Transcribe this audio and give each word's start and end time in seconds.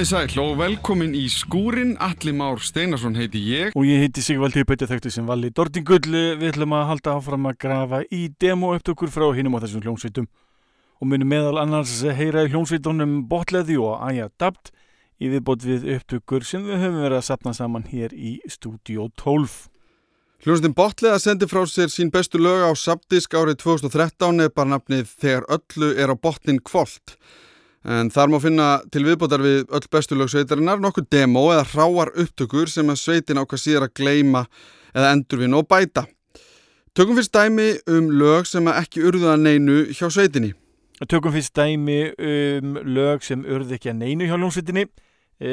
Komið 0.00 0.32
sæl 0.32 0.40
og 0.40 0.54
velkomin 0.56 1.10
í 1.12 1.26
skúrin, 1.28 1.90
Alli 2.00 2.32
Már 2.32 2.56
Steinarsson 2.64 3.18
heiti 3.20 3.42
ég. 3.44 3.74
Og 3.76 3.84
ég 3.84 4.00
heiti 4.00 4.22
Sigvaldi 4.24 4.62
Bötti 4.64 4.86
þekktu 4.88 5.10
sem 5.12 5.26
Valli 5.28 5.50
Dordingull 5.52 6.14
Við 6.40 6.46
ætlum 6.54 6.72
að 6.72 6.86
halda 6.88 7.16
áfram 7.18 7.48
að 7.50 7.58
grafa 7.60 7.98
í 8.08 8.20
demo 8.40 8.70
upptökur 8.72 9.12
frá 9.12 9.26
hinum 9.36 9.58
á 9.60 9.60
þessum 9.60 9.82
hljómsveitum. 9.84 10.28
Og 11.04 11.10
munum 11.10 11.28
meðal 11.28 11.60
annars 11.60 11.98
heyra 12.16 12.46
í 12.46 12.48
hljómsveitunum 12.54 13.26
Botleði 13.28 13.76
og 13.76 14.00
Aja 14.06 14.30
Dabt 14.40 14.72
í 15.20 15.28
viðbót 15.34 15.68
við 15.68 15.84
upptökur 15.98 16.48
sem 16.48 16.64
við 16.64 16.80
höfum 16.80 17.04
verið 17.04 17.18
að 17.18 17.28
sapna 17.28 17.52
saman 17.60 17.84
hér 17.92 18.16
í 18.16 18.38
Studio 18.48 19.10
12 19.20 19.58
Hljómsveitin 20.46 20.78
Botleða 20.80 21.20
sendi 21.20 21.50
frá 21.50 21.60
sér 21.68 21.92
sín 21.92 22.08
bestu 22.08 22.40
lög 22.40 22.64
á 22.64 22.72
Sabdisk 22.72 23.36
árið 23.36 23.60
2013 23.66 24.46
eða 24.46 24.56
bara 24.62 24.78
nafnið 24.78 25.12
Þegar 25.20 25.50
öllu 25.60 25.92
er 25.92 26.08
á 26.08 26.16
botnin 26.16 26.64
kvólt 26.64 27.18
En 27.84 28.10
þar 28.12 28.28
má 28.28 28.36
finna 28.42 28.68
til 28.92 29.06
viðbótar 29.06 29.40
við 29.40 29.62
öll 29.72 29.86
bestu 29.92 30.16
lög 30.18 30.28
sveitarinnar 30.28 30.80
nokkuð 30.82 31.06
demo 31.08 31.46
eða 31.54 31.64
hráar 31.72 32.10
upptökur 32.12 32.68
sem 32.68 32.90
að 32.92 33.00
sveitin 33.00 33.40
ákvað 33.40 33.62
síðar 33.62 33.86
að 33.88 33.94
gleima 33.96 34.42
eða 34.92 35.12
endurvinna 35.14 35.62
og 35.62 35.68
bæta. 35.70 36.04
Tökum 36.92 37.16
fyrst 37.16 37.32
dæmi 37.32 37.70
um 37.88 38.10
lög 38.20 38.48
sem 38.50 38.66
að 38.68 38.82
ekki 38.82 39.04
urða 39.08 39.38
neinu 39.40 39.86
hjá 39.94 40.10
sveitinni. 40.12 40.52
Tökum 41.08 41.32
fyrst 41.32 41.54
dæmi 41.56 42.00
um 42.18 42.74
lög 42.84 43.24
sem 43.24 43.46
urði 43.48 43.78
ekki 43.78 43.94
að 43.94 44.00
neinu 44.02 44.28
hjá 44.28 44.36
ljónsveitinni. 44.36 44.84
E, 45.40 45.52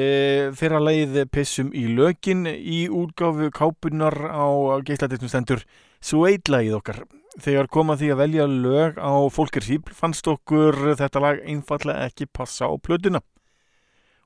fyrra 0.60 0.82
leið 0.84 1.22
pissum 1.32 1.70
í 1.72 1.86
lögin 1.96 2.44
í 2.44 2.90
útgáfu 2.92 3.48
kápunar 3.56 4.18
á 4.28 4.44
geitladetnum 4.84 5.32
stendur 5.32 5.64
Sueidlægið 6.04 6.76
okkar. 6.82 7.00
Þegar 7.38 7.68
koma 7.70 7.94
því 8.00 8.08
að 8.14 8.22
velja 8.24 8.46
lög 8.50 8.96
á 8.98 9.14
fólkir 9.30 9.66
sípl 9.66 9.94
fannst 9.94 10.26
okkur 10.26 10.96
þetta 10.98 11.22
lag 11.22 11.42
einfallega 11.46 12.08
ekki 12.10 12.26
passa 12.34 12.66
á 12.66 12.74
plötuna. 12.82 13.22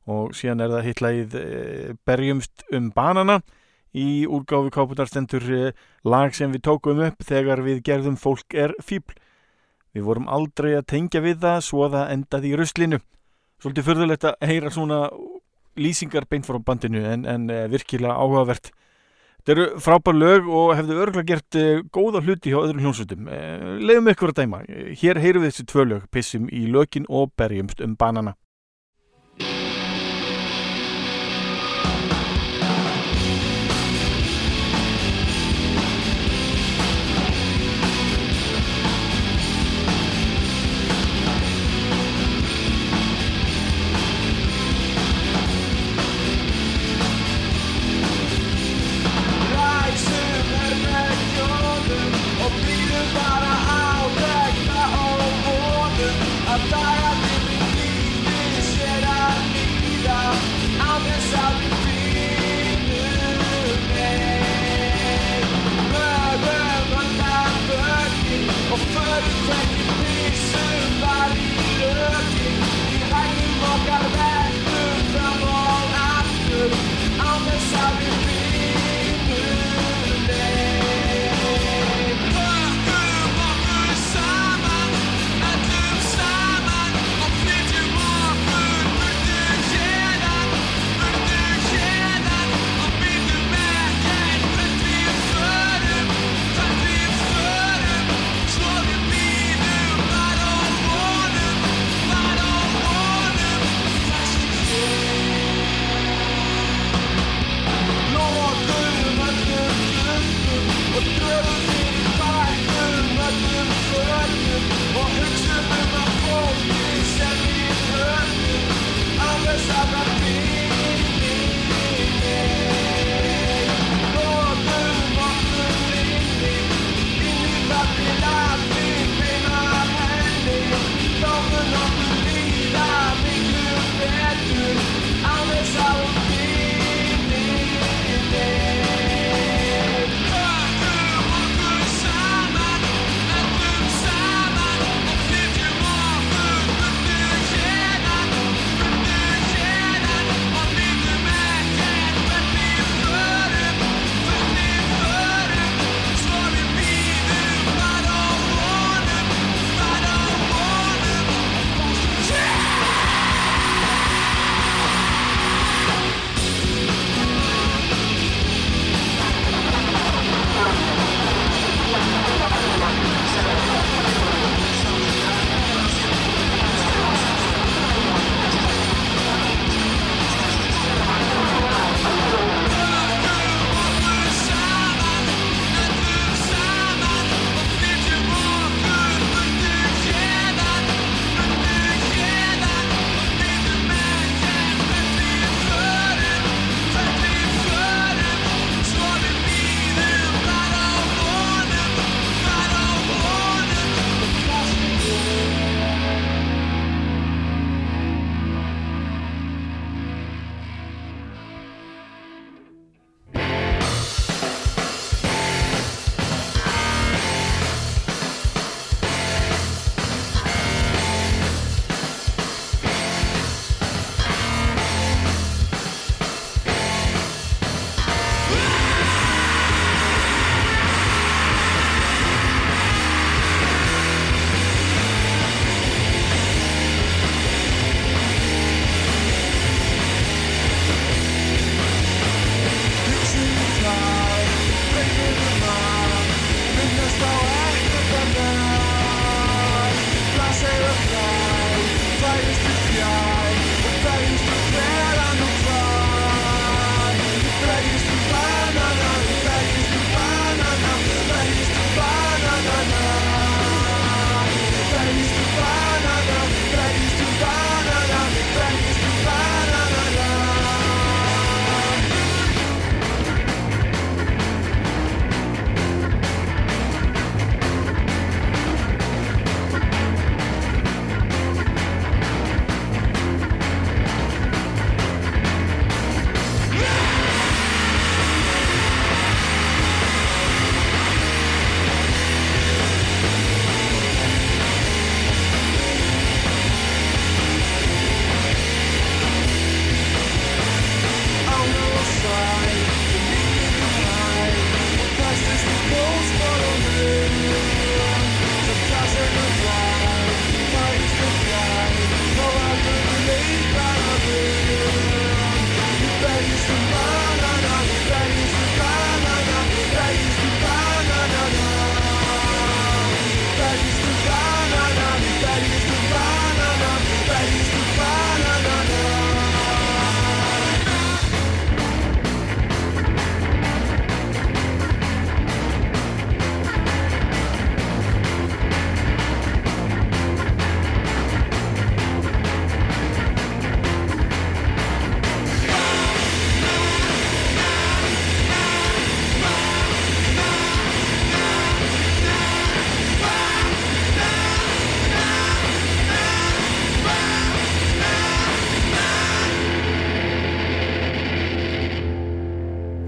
Og 0.08 0.32
síðan 0.36 0.64
er 0.64 0.72
það 0.72 0.88
hittlægið 0.88 1.36
e, 1.38 1.50
Berjumst 2.08 2.64
um 2.72 2.88
banana 2.96 3.42
í 3.92 4.24
útgáfu 4.24 4.72
kápunar 4.72 5.12
stendur 5.12 5.44
e, 5.44 5.74
lag 6.08 6.32
sem 6.36 6.54
við 6.56 6.64
tókum 6.70 7.04
upp 7.04 7.28
þegar 7.28 7.62
við 7.66 7.84
gerðum 7.90 8.16
fólk 8.18 8.56
er 8.56 8.74
fíbl. 8.80 9.18
Við 9.92 10.08
vorum 10.08 10.32
aldrei 10.32 10.72
að 10.78 10.88
tengja 10.94 11.20
við 11.22 11.42
það 11.44 11.60
svo 11.68 11.84
að 11.90 11.98
það 11.98 12.14
endaði 12.16 12.52
í 12.52 12.58
ruslinu. 12.62 13.02
Svolítið 13.62 13.90
förðulegt 13.90 14.30
að 14.30 14.48
heyra 14.48 14.72
svona 14.72 15.02
lýsingar 15.76 16.30
beint 16.32 16.48
frá 16.48 16.62
bandinu 16.64 17.04
en, 17.12 17.28
en 17.28 17.52
virkilega 17.72 18.16
áhugavert. 18.16 18.72
Þetta 19.42 19.54
eru 19.56 19.80
frábær 19.82 20.14
lög 20.14 20.50
og 20.54 20.76
hefðu 20.78 20.98
örgulega 21.02 21.30
gert 21.32 21.58
uh, 21.58 21.80
góða 21.90 22.22
hluti 22.22 22.52
hjá 22.52 22.60
öðrum 22.60 22.84
hljómsveitum. 22.84 23.26
Uh, 23.26 23.72
Leðum 23.82 24.12
ykkur 24.14 24.34
að 24.36 24.44
dæma. 24.44 24.60
Hér 25.02 25.18
heyrum 25.24 25.42
við 25.42 25.50
þessi 25.50 25.66
tvö 25.72 25.86
lög, 25.88 26.04
Pissum 26.14 26.46
í 26.54 26.68
lökin 26.70 27.08
og 27.10 27.34
Berjumst 27.42 27.82
um 27.82 27.96
banana. 27.98 28.36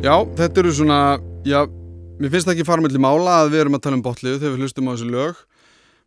Já, 0.04 0.18
þetta 0.36 0.60
eru 0.60 0.72
svona, 0.76 0.96
já, 1.48 1.62
mér 2.20 2.32
finnst 2.34 2.50
ekki 2.52 2.66
fara 2.68 2.84
mellir 2.84 3.00
mála 3.00 3.38
að 3.40 3.54
við 3.54 3.62
erum 3.62 3.78
að 3.78 3.84
tala 3.86 3.96
um 3.96 4.02
botliðu 4.04 4.42
þegar 4.42 4.52
við 4.58 4.66
hlustum 4.66 4.90
á 4.92 4.92
þessu 4.92 5.06
lög. 5.14 5.38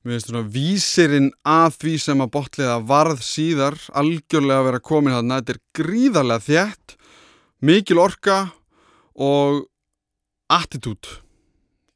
Mér 0.04 0.12
finnst 0.12 0.28
svona 0.28 0.42
vísirinn 0.52 1.28
að 1.48 1.78
því 1.80 1.92
sem 2.04 2.20
að 2.20 2.32
botliða 2.34 2.74
varð 2.90 3.22
síðar 3.24 3.78
algjörlega 3.96 4.58
að 4.60 4.68
vera 4.68 4.82
komin 4.90 5.16
þarna. 5.16 5.38
Þetta 5.40 5.54
er 5.54 5.62
gríðarlega 5.80 6.44
þjætt, 6.44 6.96
mikil 7.72 7.98
orka 8.04 8.36
og 9.16 9.64
attitút, 10.52 11.14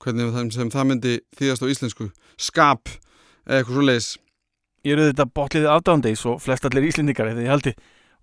hvernig 0.01 0.33
það, 0.33 0.51
sem 0.57 0.73
það 0.73 0.91
myndi 0.95 1.15
þýðast 1.37 1.69
á 1.69 1.73
íslensku, 1.77 2.11
skap 2.41 2.95
eða 3.45 3.61
eitthvað 3.61 3.77
svo 3.77 3.89
leiðis. 3.91 4.13
Ég 4.89 4.97
eru 4.97 5.11
þetta 5.13 5.33
botliðið 5.37 5.73
aðdándeis 5.77 6.25
og 6.33 6.41
flest 6.41 6.65
allir 6.65 6.89
íslendingar 6.89 7.35
eða 7.35 7.45
ég 7.45 7.59
haldi 7.59 7.77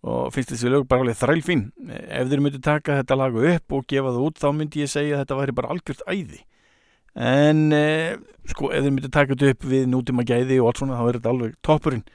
og 0.08 0.30
finnst 0.36 0.54
þessi 0.54 0.72
lög 0.72 0.86
bara 0.90 1.04
alveg 1.04 1.18
þræl 1.20 1.42
fín 1.46 1.64
ef 1.88 2.30
þeir 2.30 2.44
myndi 2.44 2.62
taka 2.64 3.00
þetta 3.02 3.18
lagu 3.20 3.44
upp 3.52 3.76
og 3.76 3.88
gefa 3.92 4.14
það 4.14 4.28
út 4.28 4.40
þá 4.42 4.48
myndi 4.56 4.84
ég 4.84 4.92
segja 4.92 5.18
að 5.18 5.24
þetta 5.24 5.40
væri 5.42 5.56
bara 5.58 5.74
algjört 5.74 6.06
æði. 6.08 6.40
En 7.18 7.74
eh, 7.74 8.16
sko 8.54 8.72
ef 8.72 8.86
þeir 8.86 8.94
myndi 8.94 9.12
taka 9.14 9.34
þetta 9.34 9.52
upp 9.56 9.68
við 9.72 9.90
nútíma 9.92 10.26
gæði 10.28 10.62
og 10.62 10.72
allt 10.72 10.82
svona 10.84 11.00
þá 11.00 11.04
er 11.08 11.20
þetta 11.20 11.34
alveg 11.34 11.56
toppurinn. 11.66 12.06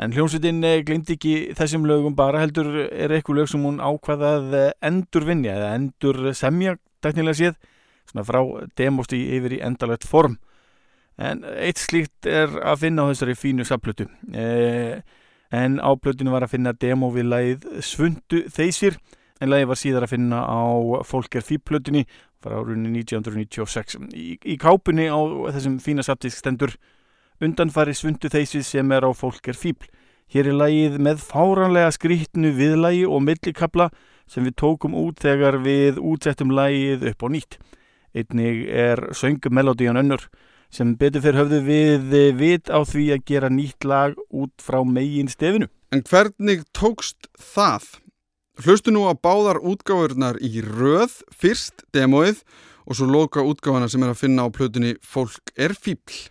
En 0.00 0.14
hljómsveitin 0.16 0.62
eh, 0.64 0.82
glind 0.86 1.12
ekki 1.12 1.34
þessum 1.58 1.88
lögum 1.90 2.16
bara 2.16 2.40
heldur 2.40 2.70
er 2.86 3.12
eitthvað 3.12 3.42
lög 3.42 3.50
sem 3.52 3.66
hún 3.68 3.82
ákvaðað 3.84 4.56
endur 4.80 5.28
vinja 5.28 5.58
eða 5.58 5.74
endur 5.76 6.22
semja 6.36 6.78
teknilega 7.04 7.40
séð 7.40 7.58
svona 8.10 8.26
frá 8.26 8.40
demosti 8.78 9.20
yfir 9.36 9.58
í 9.58 9.62
endalegt 9.66 10.08
form. 10.08 10.38
En 11.20 11.44
eitt 11.44 11.80
slíkt 11.82 12.26
er 12.28 12.54
að 12.64 12.86
finna 12.86 13.04
á 13.04 13.10
þessari 13.12 13.36
fínu 13.36 13.66
saplutu 13.68 14.06
eða 14.32 15.02
en 15.50 15.78
á 15.82 15.90
blötinu 15.98 16.34
var 16.34 16.46
að 16.46 16.54
finna 16.54 16.72
demo 16.72 17.10
við 17.14 17.30
lægið 17.30 17.66
Svundu 17.84 18.44
Þeysir 18.50 18.98
en 19.40 19.50
lægið 19.50 19.70
var 19.70 19.80
síðar 19.80 20.06
að 20.06 20.14
finna 20.14 20.42
á 20.46 20.62
Folker 21.06 21.44
Fíplötunni 21.44 22.04
frá 22.40 22.56
árunni 22.60 22.92
1996 23.02 23.98
í, 24.14 24.36
í 24.40 24.56
kápunni 24.60 25.08
á 25.10 25.18
þessum 25.54 25.80
fína 25.82 26.04
saptisk 26.06 26.40
stendur 26.40 26.76
undanfari 27.40 27.96
Svundu 27.96 28.30
Þeysir 28.32 28.64
sem 28.66 28.92
er 28.94 29.06
á 29.06 29.10
Folker 29.16 29.58
Fípl 29.58 29.90
hér 30.30 30.52
er 30.52 30.58
lægið 30.60 31.00
með 31.02 31.24
fáranlega 31.26 31.90
skrítnu 31.94 32.52
viðlægi 32.54 33.02
og 33.08 33.24
millikabla 33.26 33.88
sem 34.30 34.46
við 34.46 34.56
tókum 34.62 34.94
út 34.94 35.18
þegar 35.22 35.58
við 35.64 35.98
útsettum 35.98 36.52
lægið 36.54 37.08
upp 37.10 37.24
á 37.26 37.28
nýtt. 37.34 37.56
Einnig 38.14 38.62
er 38.70 39.02
söngmelodían 39.14 39.98
önnur 39.98 40.28
sem 40.70 40.94
betur 40.98 41.24
fyrir 41.24 41.40
höfðu 41.42 41.60
við 41.66 42.14
eh, 42.16 42.30
vit 42.36 42.70
á 42.70 42.80
því 42.86 43.06
að 43.16 43.24
gera 43.30 43.50
nýtt 43.50 43.86
lag 43.86 44.16
út 44.30 44.54
frá 44.62 44.80
megin 44.86 45.30
stefinu. 45.30 45.68
En 45.90 46.04
hvernig 46.06 46.62
tókst 46.76 47.30
það? 47.34 47.88
Hlustu 48.60 48.92
nú 48.94 49.06
á 49.10 49.14
báðar 49.16 49.58
útgáðurnar 49.64 50.38
í 50.44 50.60
röð, 50.62 51.22
fyrst 51.32 51.82
demoið 51.96 52.44
og 52.86 52.98
svo 52.98 53.08
loka 53.08 53.44
útgáðana 53.46 53.88
sem 53.90 54.02
er 54.04 54.12
að 54.12 54.22
finna 54.22 54.46
á 54.46 54.48
plötunni 54.52 54.96
Fólk 55.02 55.54
er 55.56 55.74
fíbl. 55.74 56.28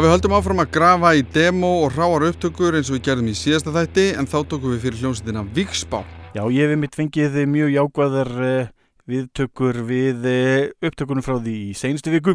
Já, 0.00 0.04
við 0.06 0.14
höldum 0.14 0.32
áfram 0.32 0.60
að 0.62 0.70
grafa 0.72 1.08
í 1.12 1.22
demo 1.28 1.70
og 1.82 1.90
ráar 1.92 2.22
upptökur 2.30 2.72
eins 2.78 2.88
og 2.88 2.94
við 2.94 3.02
gerðum 3.04 3.26
í 3.28 3.34
síðasta 3.36 3.72
þætti 3.74 4.04
en 4.16 4.28
þá 4.32 4.36
tókum 4.48 4.70
við 4.72 4.78
fyrir 4.86 5.02
hljómsveitina 5.02 5.42
Víksbá. 5.58 5.98
Já, 6.32 6.40
ég 6.56 6.70
hef 6.72 6.78
mitt 6.80 6.96
fengið 6.96 7.36
mjög 7.52 7.74
jákvæðar 7.74 8.30
uh, 8.40 8.70
viðtökur 9.12 9.80
við 9.90 10.24
uh, 10.30 10.70
upptökunum 10.88 11.26
frá 11.26 11.34
því 11.34 11.56
í 11.66 11.74
seinustu 11.76 12.14
viku 12.14 12.32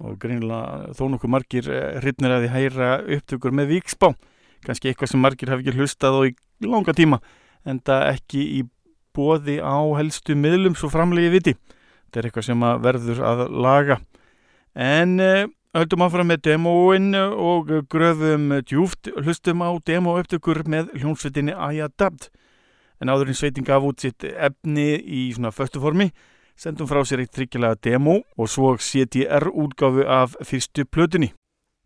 og 0.00 0.14
greinilega 0.22 0.94
þó 0.96 1.02
nokkuð 1.12 1.32
margir 1.34 1.68
uh, 1.68 1.98
hryfnir 2.00 2.36
að 2.38 2.46
því 2.46 2.50
hæra 2.54 2.88
upptökur 3.18 3.58
með 3.60 3.68
Víksbá. 3.74 4.14
Kanski 4.64 4.88
eitthvað 4.88 5.12
sem 5.12 5.22
margir 5.26 5.52
hafi 5.52 5.68
ekki 5.68 5.76
hlustað 5.76 6.18
og 6.22 6.32
í 6.32 6.72
langa 6.72 6.96
tíma 6.96 7.20
en 7.68 7.82
það 7.84 8.06
ekki 8.14 8.46
í 8.62 8.64
bóði 9.12 9.58
á 9.60 9.76
helstu 10.00 10.40
miðlum 10.40 10.72
svo 10.72 10.88
framlegi 10.96 11.36
viti. 11.36 11.56
Þetta 12.08 12.24
er 12.24 12.32
eitthvað 12.32 12.48
sem 12.48 12.66
að 12.72 12.82
verður 12.88 13.22
að 13.34 13.46
laga. 13.60 14.00
En 14.72 15.18
höldum 15.76 16.02
áfram 16.06 16.30
með 16.32 16.42
demóin 16.46 17.12
og 17.18 17.70
gröfum 17.92 18.50
djúft 18.64 19.10
hlustum 19.18 19.60
á 19.60 19.68
demóöptökur 19.84 20.62
með 20.64 20.94
hljómsveitinni 20.96 21.52
Ayadapt 21.52 22.30
en 23.02 23.12
áðurinn 23.12 23.36
sveitin 23.36 23.66
gaf 23.66 23.84
út 23.84 24.00
sitt 24.00 24.24
efni 24.24 24.96
í 24.96 25.28
svona 25.34 25.52
föstuformi 25.52 26.08
sendum 26.58 26.88
frá 26.90 27.04
sér 27.06 27.22
eitt 27.22 27.34
tryggjalega 27.36 27.78
demo 27.84 28.16
og 28.36 28.50
svo 28.50 28.72
CTR 28.80 29.50
útgáfu 29.52 30.06
af 30.08 30.34
fyrstu 30.42 30.86
plötunni. 30.88 31.30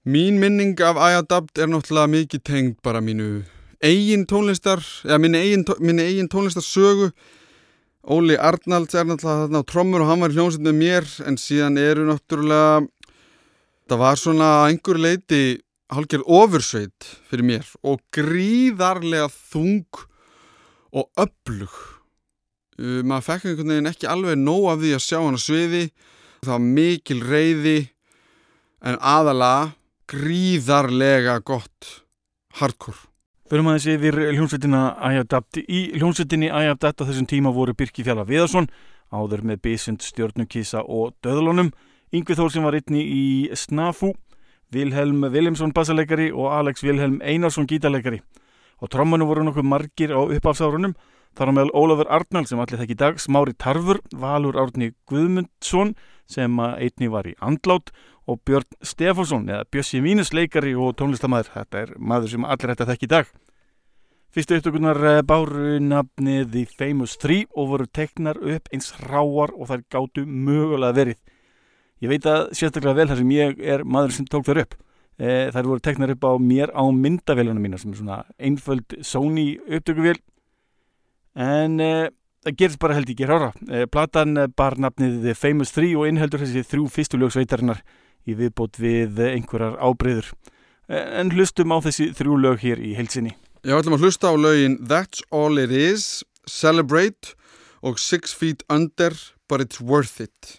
Mín 0.07 0.39
minning 0.41 0.79
af 0.81 0.97
Ayadapt 0.97 1.59
er 1.59 1.69
náttúrulega 1.69 2.11
mikið 2.15 2.43
tengd 2.43 2.79
bara 2.83 3.03
mínu 3.05 3.45
eigin 3.83 4.25
tónlistar 4.27 4.81
eða 5.05 5.19
minni 5.19 5.43
eigin, 5.43 5.67
minni 5.81 6.07
eigin 6.07 6.31
tónlistarsögu. 6.31 7.12
Óli 8.03 8.35
Arnalds 8.35 8.95
er 8.95 9.07
náttúrulega 9.07 9.45
þarna 9.45 9.62
á 9.62 9.69
trommur 9.69 10.03
og 10.03 10.11
hann 10.11 10.25
var 10.25 10.33
hljómsveit 10.35 10.65
með 10.67 10.79
mér 10.81 11.12
en 11.27 11.39
síðan 11.39 11.79
eru 11.79 12.09
náttúrulega 12.09 12.87
Það 13.91 14.01
var 14.03 14.19
svona 14.21 14.49
einhver 14.69 15.01
leiti 15.01 15.43
halgjörð 15.93 16.29
ofursveit 16.39 17.09
fyrir 17.29 17.47
mér 17.47 17.69
og 17.85 18.01
gríðarlega 18.15 19.29
þung 19.33 20.05
og 20.93 21.09
öflug. 21.21 21.75
Uh, 22.81 23.03
maður 23.05 23.27
fekk 23.29 23.49
einhvern 23.51 23.75
veginn 23.75 23.91
ekki 23.91 24.09
alveg 24.09 24.41
nóg 24.41 24.71
af 24.73 24.83
því 24.83 24.95
að 24.97 25.05
sjá 25.07 25.19
hann 25.21 25.39
á 25.39 25.43
sviði. 25.43 25.85
Það 26.43 26.55
var 26.55 26.67
mikil 26.79 27.21
reyði 27.27 27.79
en 28.83 28.99
aðala 28.99 29.55
gríðarlega 30.11 31.39
gott 31.47 31.91
hardcore. 32.59 32.99
Förum 33.53 33.69
aðeins 33.69 33.87
yfir 33.93 34.17
hljómsveitina 34.33 34.83
Æjabdapt. 35.05 35.61
Í 35.61 35.81
hljómsveitinni 35.99 36.49
Æjabdapt 36.49 37.05
á 37.05 37.09
þessum 37.09 37.29
tíma 37.29 37.53
voru 37.53 37.75
Birki 37.77 38.05
Fjalla 38.07 38.25
Viðarsson, 38.25 38.71
áður 39.12 39.45
með 39.45 39.61
Bísund, 39.67 40.01
Stjórnukísa 40.01 40.81
og 40.89 41.12
Döðlunum 41.25 41.73
Yngvi 42.12 42.35
Þór 42.37 42.50
sem 42.52 42.64
var 42.66 42.75
einni 42.76 43.00
í 43.09 43.26
Snafu, 43.57 44.11
Vilhelm 44.73 45.23
Vilhelmsson 45.33 45.71
bassalegari 45.73 46.26
og 46.28 46.50
Alex 46.52 46.85
Vilhelm 46.85 47.23
Einarsson 47.25 47.64
gítalegari. 47.64 48.19
Á 48.81 48.85
trommunum 48.92 49.31
voru 49.31 49.47
nokkuð 49.47 49.64
margir 49.64 50.12
á 50.12 50.21
uppafsárunum, 50.21 50.92
þar 51.33 51.49
á 51.49 51.52
meðal 51.57 51.73
Ólafur 51.73 52.11
Arnald 52.12 52.50
sem 52.50 52.61
allir 52.61 52.83
þekk 52.83 52.92
í 52.92 52.99
dag, 53.00 53.16
Smári 53.16 53.57
Tarfur, 53.57 54.02
Valur 54.12 54.61
Árni 54.61 54.90
Guðmundsson 55.09 55.95
sem 56.28 56.61
einni 56.61 57.09
var 57.09 57.33
í 57.33 57.33
Andlát 57.40 57.95
og 58.28 58.45
Björn 58.45 58.69
Stefánsson 58.85 59.49
eða 59.49 59.64
Bjössi 59.73 60.04
Mínus 60.04 60.35
leikari 60.37 60.76
og 60.76 60.92
tónlistamæður. 61.00 61.49
Þetta 61.57 61.85
er 61.87 61.97
maður 61.97 62.37
sem 62.37 62.45
allir 62.45 62.76
að 62.76 62.88
þekk 62.92 63.09
í 63.09 63.12
dag. 63.16 63.37
Fyrstu 64.33 64.61
upptökunar 64.61 65.00
eh, 65.09 65.25
báru 65.25 65.78
nafnið 65.81 66.52
The 66.52 66.69
Famous 66.76 67.16
3 67.21 67.47
og 67.57 67.73
voru 67.73 67.88
teknar 67.88 68.37
upp 68.37 68.69
eins 68.69 68.92
ráar 69.00 69.57
og 69.57 69.73
þær 69.73 69.88
gáttu 69.92 70.28
mögulega 70.28 71.00
verið. 71.00 71.19
Ég 72.03 72.11
veit 72.11 72.25
að 72.27 72.49
sérstaklega 72.59 72.97
vel 72.99 73.07
þar 73.13 73.21
sem 73.21 73.35
ég 73.37 73.61
er 73.63 73.85
maður 73.87 74.17
sem 74.17 74.27
tók 74.27 74.47
þar 74.49 74.65
upp. 74.65 74.73
E, 75.23 75.27
þær 75.55 75.69
voru 75.69 75.83
teknar 75.85 76.11
upp 76.17 76.25
á 76.27 76.33
mér 76.43 76.73
á 76.75 76.83
myndavélunum 76.91 77.63
mína 77.63 77.79
sem 77.79 77.93
er 77.93 78.01
svona 78.01 78.17
einföld 78.43 78.97
Sony 79.07 79.61
upptökuvél. 79.71 80.19
En 81.38 81.79
e, 81.79 82.11
það 82.43 82.57
gerist 82.59 82.81
bara 82.83 82.97
held 82.99 83.12
ekki 83.12 83.29
rára. 83.31 83.53
E, 83.71 83.85
platan 83.87 84.35
bar 84.59 84.75
nafnið 84.83 85.21
The 85.29 85.37
Famous 85.38 85.71
3 85.77 85.93
og 86.01 86.09
innheldur 86.11 86.43
þessi 86.43 86.65
þrjú 86.73 86.88
fyrstu 86.91 87.23
lögsveitarinnar 87.23 87.85
í 88.27 88.35
viðbót 88.41 88.83
við 88.83 89.23
einhverjar 89.29 89.79
ábreyður. 89.79 90.33
E, 90.91 90.99
en 91.23 91.31
hlustum 91.37 91.71
á 91.71 91.79
þessi 91.87 92.11
þrjú 92.19 92.41
lög 92.43 92.67
hér 92.67 92.83
í 92.83 92.97
heilsinni. 92.99 93.37
Ég 93.62 93.79
ætlum 93.79 93.95
að 93.95 94.09
hlusta 94.09 94.35
á 94.35 94.35
lögin 94.35 94.81
That's 94.91 95.23
All 95.31 95.55
It 95.62 95.71
Is, 95.71 96.27
Celebrate 96.51 97.37
og 97.79 98.03
Six 98.03 98.35
Feet 98.35 98.67
Under 98.67 99.15
But 99.47 99.62
It's 99.62 99.79
Worth 99.79 100.19
It. 100.19 100.59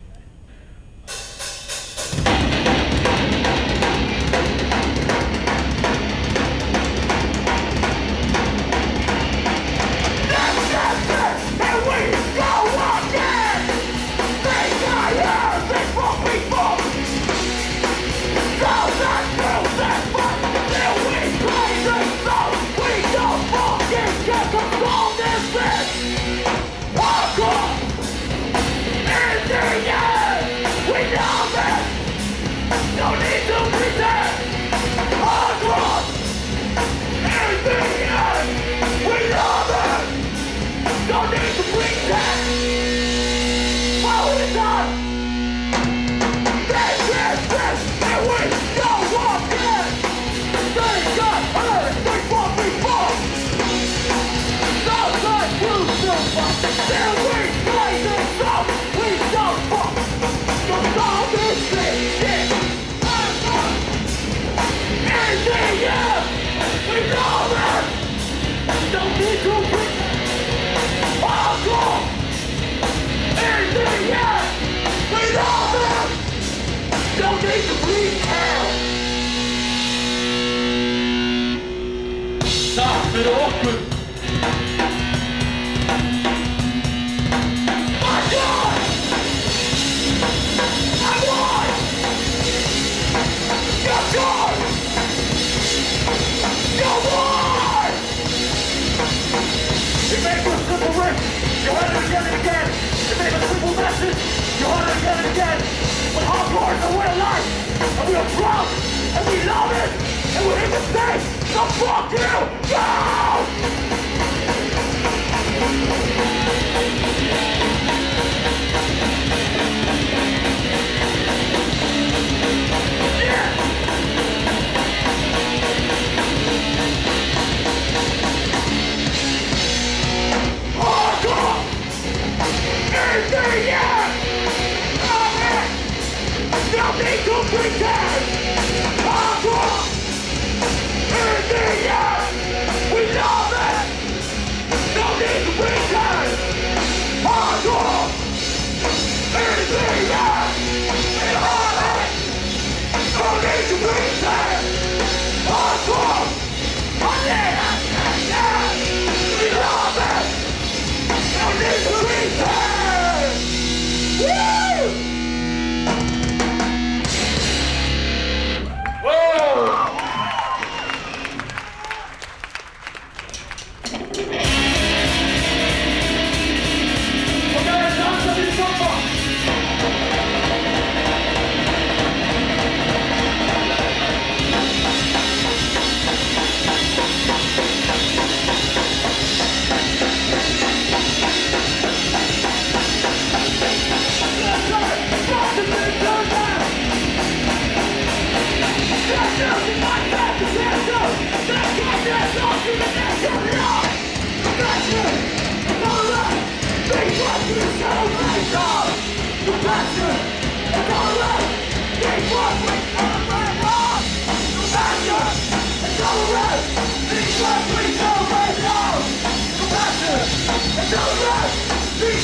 you're 108.14 108.22
and 108.22 109.28
we 109.28 109.44
love 109.44 109.72
it, 109.72 109.90
and 110.38 110.46
we're 110.46 110.68
the 110.70 110.94
to 110.94 111.20
so 111.52 111.66
fuck 111.82 112.12
you! 112.12 112.70
Yeah! 112.70 113.13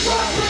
Trust 0.01 0.37
me! 0.39 0.48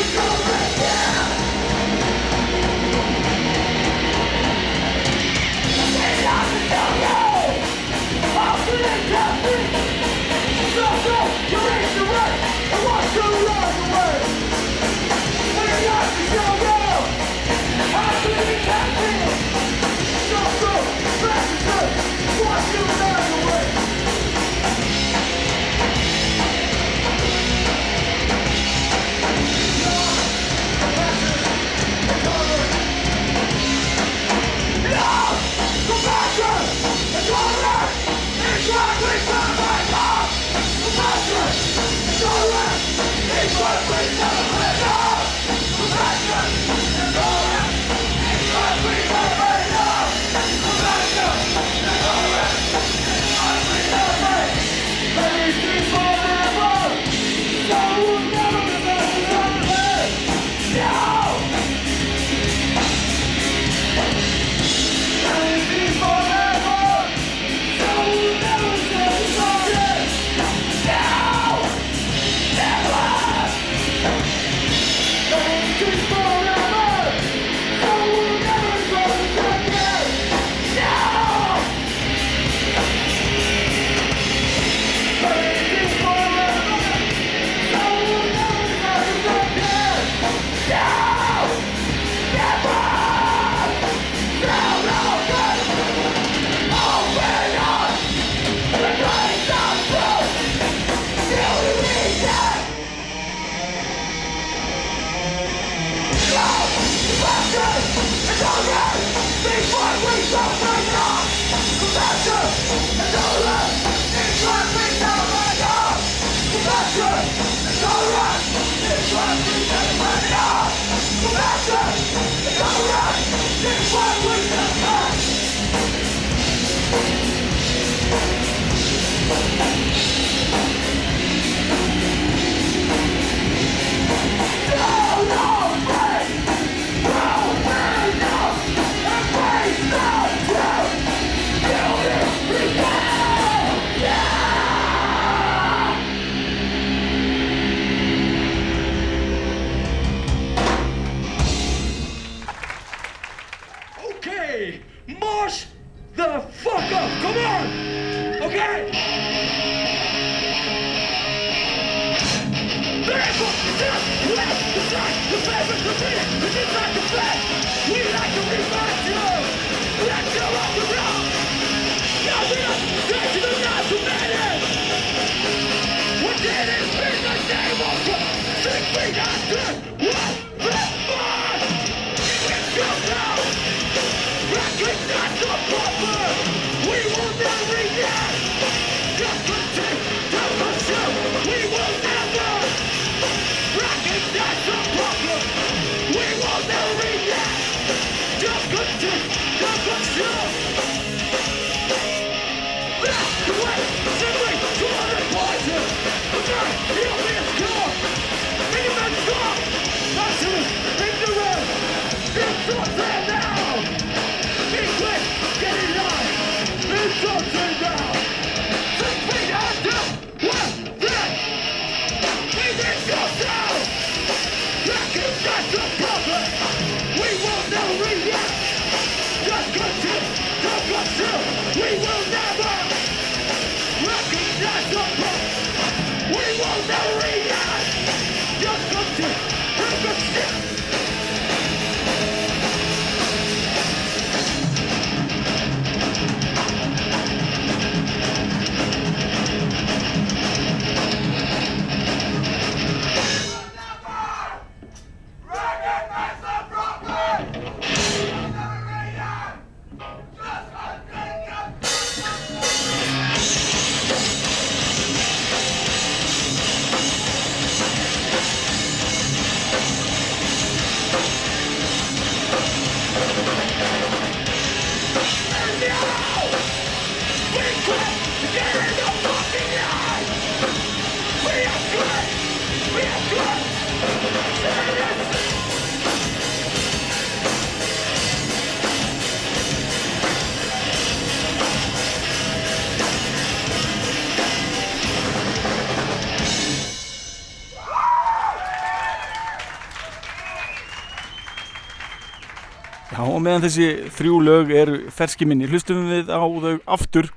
Meðan 303.49 303.65
þessi 303.65 303.85
þrjú 304.13 304.39
lög 304.45 304.71
er 304.77 304.89
ferski 305.13 305.47
minni. 305.49 305.67
Hlustum 305.69 306.05
við 306.12 306.29
á 306.29 306.38
þau 306.38 306.75
aftur 306.85 307.31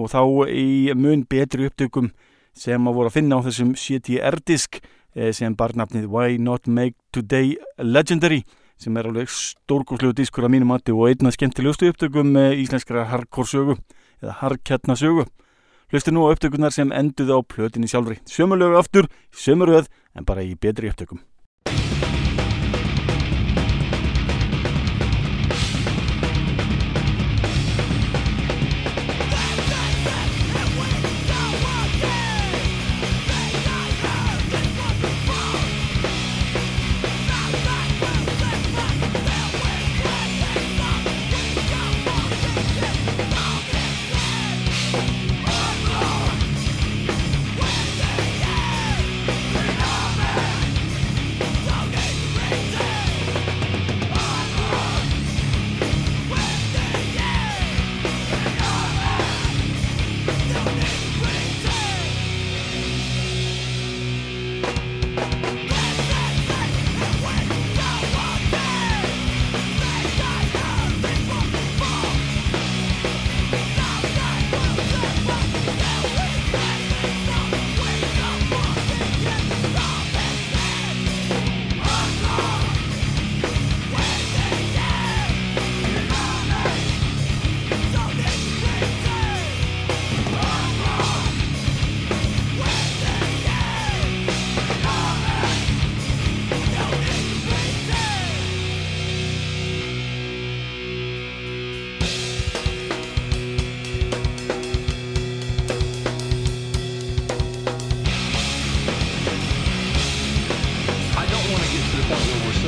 og 0.00 0.08
þá 0.08 0.20
í 0.48 0.92
mun 0.96 1.26
betri 1.28 1.68
upptökum 1.68 2.08
sem 2.56 2.88
að 2.88 2.96
voru 2.96 3.10
að 3.10 3.16
finna 3.18 3.40
á 3.40 3.44
þessum 3.44 3.74
CTR-disk 3.76 4.80
eh, 4.80 5.30
sem 5.36 5.54
barnafnið 5.56 6.08
Why 6.08 6.40
Not 6.40 6.70
Make 6.70 6.96
Today 7.12 7.58
Legendary 7.76 8.40
sem 8.80 8.96
er 8.96 9.10
alveg 9.10 9.28
stórgóðslegu 9.28 10.16
diskur 10.22 10.48
að 10.48 10.54
mínum 10.56 10.72
mati 10.72 10.94
og 10.96 11.10
einna 11.10 11.32
skemmtilegustu 11.34 11.90
upptökum 11.92 12.32
íslenskara 12.56 13.04
hardcore 13.10 13.52
sögu 13.52 13.76
eða 14.24 14.38
hardkjarna 14.40 14.96
sögu. 14.96 15.26
Hlustu 15.92 16.14
nú 16.14 16.24
á 16.24 16.32
upptökunar 16.32 16.72
sem 16.72 16.94
enduð 16.94 17.34
á 17.36 17.38
plötinni 17.44 17.90
sjálfri. 17.90 18.22
Sömurlögu 18.24 18.80
aftur, 18.80 19.10
sömuröð 19.34 19.92
en 20.16 20.24
bara 20.24 20.46
í 20.46 20.56
betri 20.56 20.88
upptökum 20.88 21.20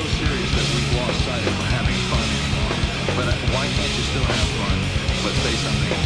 so 0.02 0.08
serious 0.26 0.50
that 0.50 0.66
we've 0.74 0.94
lost 0.98 1.24
sight 1.24 1.46
of 1.46 1.54
having 1.70 1.94
fun 2.10 2.26
anymore. 2.26 2.74
But 3.14 3.26
uh, 3.28 3.54
why 3.54 3.66
can't 3.68 3.94
you 3.94 4.04
still 4.10 4.24
have 4.24 4.48
fun, 4.58 4.78
but 5.22 5.32
say 5.46 5.54
something 5.62 6.01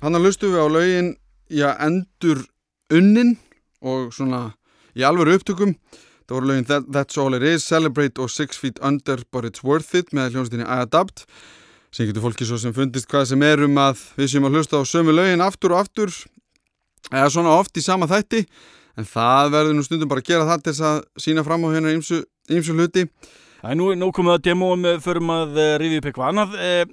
Hann 0.00 0.16
að 0.16 0.24
lustu 0.24 0.48
við 0.48 0.62
á 0.64 0.68
lögin 0.72 1.08
já, 1.52 1.74
endur 1.84 2.38
unnin 2.88 3.34
og 3.84 4.14
svona 4.16 4.54
í 4.96 5.04
alvöru 5.04 5.34
upptökum. 5.36 5.74
Það 6.24 6.36
voru 6.36 6.48
lögin 6.48 6.68
That, 6.70 6.86
That's 6.88 7.20
All 7.20 7.36
It 7.36 7.44
Is, 7.44 7.66
Celebrate 7.68 8.22
og 8.22 8.30
Six 8.32 8.56
Feet 8.56 8.80
Under 8.80 9.20
But 9.28 9.50
It's 9.50 9.64
Worth 9.66 9.92
It 9.98 10.14
með 10.16 10.36
hljónstinni 10.36 10.64
Adapt. 10.64 11.26
Sem 11.92 12.08
getur 12.08 12.24
fólki 12.24 12.48
svo 12.48 12.56
sem 12.62 12.72
fundist 12.72 13.10
hvað 13.10 13.26
sem 13.32 13.44
er 13.44 13.64
um 13.66 13.76
að 13.82 14.00
við 14.16 14.32
séum 14.32 14.48
að 14.48 14.56
hlusta 14.56 14.80
á 14.80 14.88
sömu 14.88 15.12
lögin 15.12 15.44
aftur 15.44 15.74
og 15.74 15.82
aftur. 15.84 16.14
Eða 17.10 17.28
svona 17.34 17.58
oft 17.58 17.76
í 17.76 17.84
sama 17.84 18.08
þætti 18.08 18.46
en 18.96 19.08
það 19.08 19.52
verður 19.52 19.76
nú 19.76 19.84
stundum 19.84 20.10
bara 20.10 20.24
að 20.24 20.30
gera 20.32 20.48
það 20.48 20.64
til 20.64 20.72
þess 20.72 20.86
að 20.88 21.02
sína 21.26 21.44
fram 21.44 21.66
á 21.66 21.68
hérna 21.74 21.92
ýmsu 21.92 22.76
hluti. 22.76 23.04
Það 23.60 23.74
er 23.74 23.78
nú, 24.00 24.08
komið 24.16 24.38
að 24.38 24.44
demóum 24.48 24.88
förum 25.04 25.32
að 25.34 25.58
uh, 25.60 25.74
rifja 25.82 26.00
upp 26.00 26.08
eitthvað 26.08 26.30
annað. 26.30 26.56
Eh, 26.64 26.84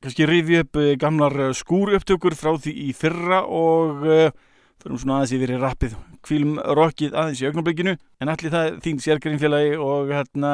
kannski 0.00 0.28
rifja 0.28 0.64
upp 0.64 0.80
eh, 0.80 0.94
gamlar 1.00 1.36
eh, 1.46 1.52
skúrupptökur 1.56 2.36
frá 2.38 2.54
því 2.56 2.74
í 2.86 2.90
fyrra 2.96 3.42
og 3.44 4.04
uh, 4.06 4.32
förum 4.80 5.00
svona 5.00 5.20
aðeins 5.20 5.36
yfir 5.36 5.54
í 5.54 5.60
rappið. 5.60 5.96
Kvílum 6.24 6.58
rockið 6.78 7.16
aðeins 7.16 7.40
í 7.42 7.48
augnablikinu. 7.48 7.96
En 8.20 8.32
allir 8.32 8.52
það 8.52 8.80
þín 8.84 9.00
sérgreinfélagi 9.04 9.78
og 9.80 10.12
hérna, 10.12 10.52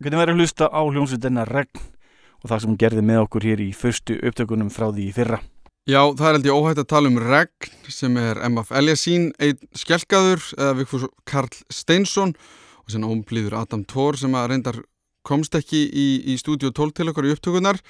hvernig 0.00 0.22
verður 0.22 0.40
hlusta 0.42 0.70
á 0.70 0.80
hljómsveitina 0.82 1.46
regn 1.50 1.90
og 2.44 2.50
það 2.50 2.64
sem 2.66 2.78
gerði 2.82 3.02
með 3.08 3.22
okkur 3.24 3.46
hér 3.48 3.62
í 3.64 3.70
fyrstu 3.72 4.18
upptökunum 4.20 4.72
frá 4.72 4.90
því 4.90 5.08
í 5.08 5.14
fyrra? 5.16 5.38
Já, 5.84 6.00
það 6.16 6.26
er 6.26 6.36
held 6.38 6.46
ég 6.48 6.58
óhætt 6.58 6.78
að 6.80 6.86
tala 6.88 7.10
um 7.10 7.18
Regn 7.20 7.72
sem 7.92 8.14
er 8.16 8.38
MF 8.48 8.70
Eliasín, 8.72 9.26
einn 9.36 9.58
skjálkaður 9.76 10.40
eða 10.56 10.76
Vigfús 10.78 11.04
Karl 11.28 11.58
Steinsson 11.68 12.32
og 12.84 12.92
sem 12.92 13.04
ómblíður 13.04 13.58
Adam 13.58 13.82
Thor 13.88 14.16
sem 14.16 14.32
að 14.36 14.46
reyndar 14.52 14.78
komst 15.28 15.56
ekki 15.56 15.82
í, 15.88 16.06
í 16.32 16.38
stúdíu 16.40 16.72
12 16.72 16.96
til 16.96 17.08
okkar 17.12 17.28
í 17.28 17.34
upptökunar. 17.34 17.80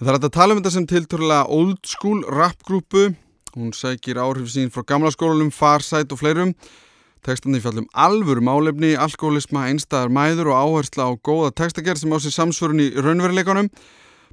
Það 0.00 0.10
er 0.10 0.16
að 0.18 0.32
tala 0.34 0.54
um 0.54 0.60
þetta 0.60 0.72
sem 0.74 0.86
tilturlega 0.90 1.44
old 1.54 1.84
school 1.86 2.24
rapgrúpu. 2.26 3.12
Hún 3.54 3.70
sækir 3.76 4.18
áhrif 4.18 4.50
sín 4.50 4.72
frá 4.74 4.82
gamla 4.82 5.12
skólanum, 5.14 5.52
Farsæt 5.54 6.10
og 6.10 6.18
fleirum. 6.18 6.54
Tekstandi 7.24 7.60
fjallum 7.62 7.86
alvöru 7.94 8.42
málefni, 8.44 8.92
alkoholisma, 8.98 9.68
einstæðar 9.70 10.10
mæður 10.12 10.50
og 10.52 10.58
áhersla 10.58 11.06
á 11.08 11.12
góða 11.14 11.54
tekstagerð 11.56 12.02
sem 12.02 12.12
á 12.12 12.18
sér 12.18 12.34
samsvörun 12.34 12.82
í 12.82 12.90
raunveruleikunum. 12.98 13.70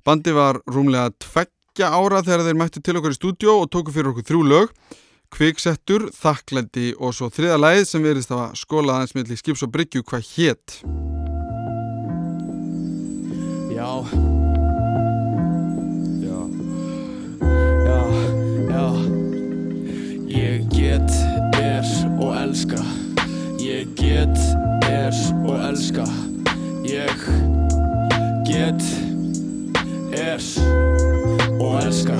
Bandi 0.04 0.34
var 0.36 0.60
rúmlega 0.66 1.14
tveggja 1.22 1.94
ára 1.94 2.24
þegar 2.26 2.48
þeir 2.50 2.60
mættu 2.60 2.82
til 2.82 2.98
okkar 2.98 3.14
í 3.14 3.20
stúdíu 3.22 3.54
og 3.62 3.70
tóku 3.72 3.94
fyrir 3.94 4.12
okkur 4.12 4.28
þrjú 4.28 4.44
lög. 4.50 4.76
Kviksettur, 5.32 6.10
Þakklændi 6.12 6.92
og 7.00 7.16
svo 7.16 7.30
þriða 7.32 7.62
læð 7.62 7.86
sem 7.88 8.04
verðist 8.04 8.34
að 8.36 8.58
skóla 8.60 8.98
aðeins 8.98 9.16
milli 9.16 9.40
skips 9.40 9.64
og 9.64 9.72
bryggju 9.78 10.04
hvað 10.04 10.28
hétt. 10.34 10.82
Já 13.72 14.41
get, 20.92 21.12
er 21.54 21.84
og 22.20 22.36
elska. 22.44 22.78
Ég 23.60 23.88
get, 23.96 24.38
er 24.90 25.14
og 25.46 25.70
elska. 25.70 26.04
Ég 26.84 27.22
get, 28.46 28.84
er 30.14 30.42
og 31.60 31.78
elska. 31.86 32.18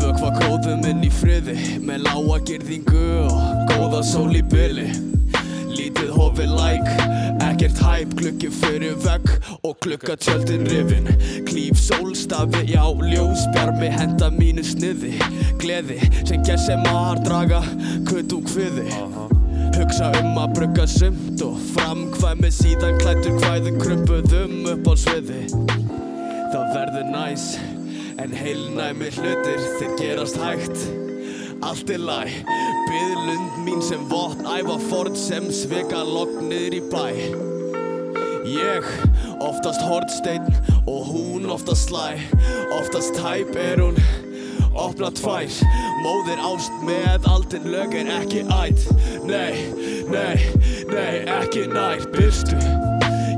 Vökva 0.00 0.30
kóðum 0.38 0.84
inn 0.88 1.04
í 1.04 1.10
friði 1.12 1.54
Með 1.84 2.04
lága 2.06 2.40
girðingu 2.48 3.04
og 3.24 3.70
góða 3.70 4.02
sól 4.04 4.34
í 4.36 4.42
byli 4.52 4.88
Lítið 5.74 6.10
hofi 6.16 6.48
læk, 6.48 6.88
ekkert 7.54 7.78
hæp 7.78 8.14
Gluggi 8.18 8.50
fyrir 8.50 8.96
vegg 9.04 9.28
og 9.62 9.76
glugga 9.80 10.16
tjöldin 10.18 10.66
rifin. 10.70 11.06
Klíf 11.46 11.78
sólstafi, 11.78 12.64
já, 12.66 12.82
ljósbjarmi 12.82 13.90
Henda 13.94 14.30
mínu 14.34 14.64
sniði, 14.66 15.14
gleði 15.62 16.00
Sem 16.24 16.42
gessi 16.46 16.76
mar 16.82 17.20
draga, 17.24 17.62
kutt 18.08 18.34
og 18.34 18.48
kviði. 18.50 18.88
Hugsa 19.74 20.10
um 20.20 20.38
að 20.38 20.58
brugga 20.58 20.88
sumt 20.90 21.42
og 21.44 21.60
framkvæmi 21.74 22.50
Síðan 22.54 22.98
klættur 23.02 23.38
kvæðin 23.38 23.80
krumpuðum 23.82 24.68
upp 24.74 24.90
á 24.90 24.94
sviði. 25.06 25.46
Það 26.50 26.68
verður 26.74 27.08
næs 27.14 27.48
En 28.22 28.34
heilnæmi 28.34 29.10
hlutir 29.14 29.64
þeir 29.78 29.98
gerast 29.98 30.38
hægt 30.38 31.03
Allt 31.64 31.90
er 31.90 31.98
læg. 31.98 32.32
Byðlund 32.88 33.62
mín 33.64 33.80
sem 33.82 34.02
vott 34.10 34.40
Æfa 34.44 34.76
ford 34.90 35.16
sem 35.16 35.48
svika 35.52 36.02
lognir 36.04 36.76
í 36.76 36.82
bæ. 36.92 37.06
Ég 38.44 38.84
oftast 39.40 39.80
hortsteinn 39.88 40.44
Og 40.84 41.06
hún 41.08 41.46
oftast 41.48 41.88
slæ 41.88 42.20
Oftast 42.76 43.16
tæp 43.16 43.56
er 43.56 43.80
hún 43.80 43.96
opna 44.74 45.08
tvær. 45.14 45.48
Móðir 46.04 46.42
ást 46.44 46.74
með 46.84 47.28
aldin 47.30 47.68
lög 47.72 47.94
er 47.96 48.10
ekki 48.18 48.42
ætt 48.52 48.84
Nei, 49.24 49.54
nei, 50.10 50.36
nei, 50.90 51.22
ekki 51.38 51.64
nær. 51.70 52.02
Byrstu, 52.12 52.58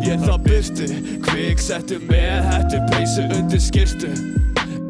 ég 0.02 0.24
það 0.24 0.48
byrstu. 0.48 0.88
Kvik 1.28 1.62
settu 1.62 2.00
með 2.08 2.50
hættu 2.50 2.82
peysu 2.90 3.28
undir 3.36 3.62
skirtu 3.62 4.10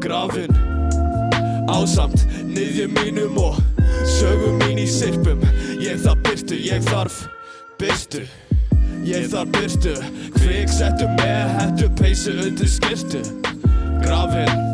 Grafin 0.01 0.55
Ásamt 1.67 2.23
niðjum 2.57 2.93
mínum 2.97 3.35
og 3.37 3.57
sögum 4.09 4.55
mín 4.63 4.79
í 4.81 4.87
sirpum 4.89 5.43
Ég 5.77 5.99
það 6.01 6.21
byrtu, 6.25 6.57
ég 6.65 6.85
þarf 6.87 7.17
byrtu 7.77 8.23
Ég 9.05 9.27
þarf 9.29 9.51
byrtu 9.53 9.93
Kvik 10.39 10.71
settu 10.73 11.09
með 11.19 11.53
hættu 11.57 11.89
peysu 11.99 12.33
undir 12.41 12.71
skirtu 12.71 13.21
Grafin 14.01 14.65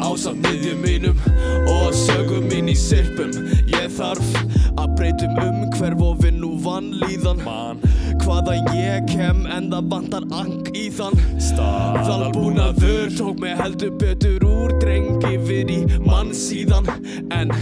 Ásamt 0.00 0.42
niðjum 0.42 0.82
mínum 0.82 1.22
og 1.70 1.94
sögum 1.94 2.50
mín 2.50 2.72
í 2.72 2.76
sirpum 2.78 3.30
Ég 3.70 3.86
þarf 3.94 4.34
að 4.74 4.96
breytum 4.98 5.38
um 5.44 5.62
hverf 5.76 6.06
og 6.08 6.18
vinn 6.24 6.42
úr 6.46 6.58
vannlíðan 6.64 7.44
Man. 7.46 7.84
Hvaða 8.20 8.56
ég 8.76 9.06
kem 9.08 9.44
en 9.48 9.70
það 9.72 9.88
vantar 9.92 10.26
ang 10.36 10.68
í 10.76 10.86
þann. 10.94 11.16
Staðalbúnaður 11.40 13.14
tók 13.18 13.40
mig 13.42 13.56
heldur 13.58 13.94
betur 14.00 14.44
úr 14.46 14.74
dreng 14.82 15.24
yfir 15.30 15.70
í 15.72 15.80
mann 16.04 16.34
síðan. 16.36 16.88
En 17.34 17.52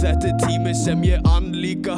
þetta 0.00 0.32
er 0.32 0.38
tími 0.42 0.74
sem 0.76 1.02
ég 1.06 1.24
ann 1.30 1.52
líka 1.56 1.96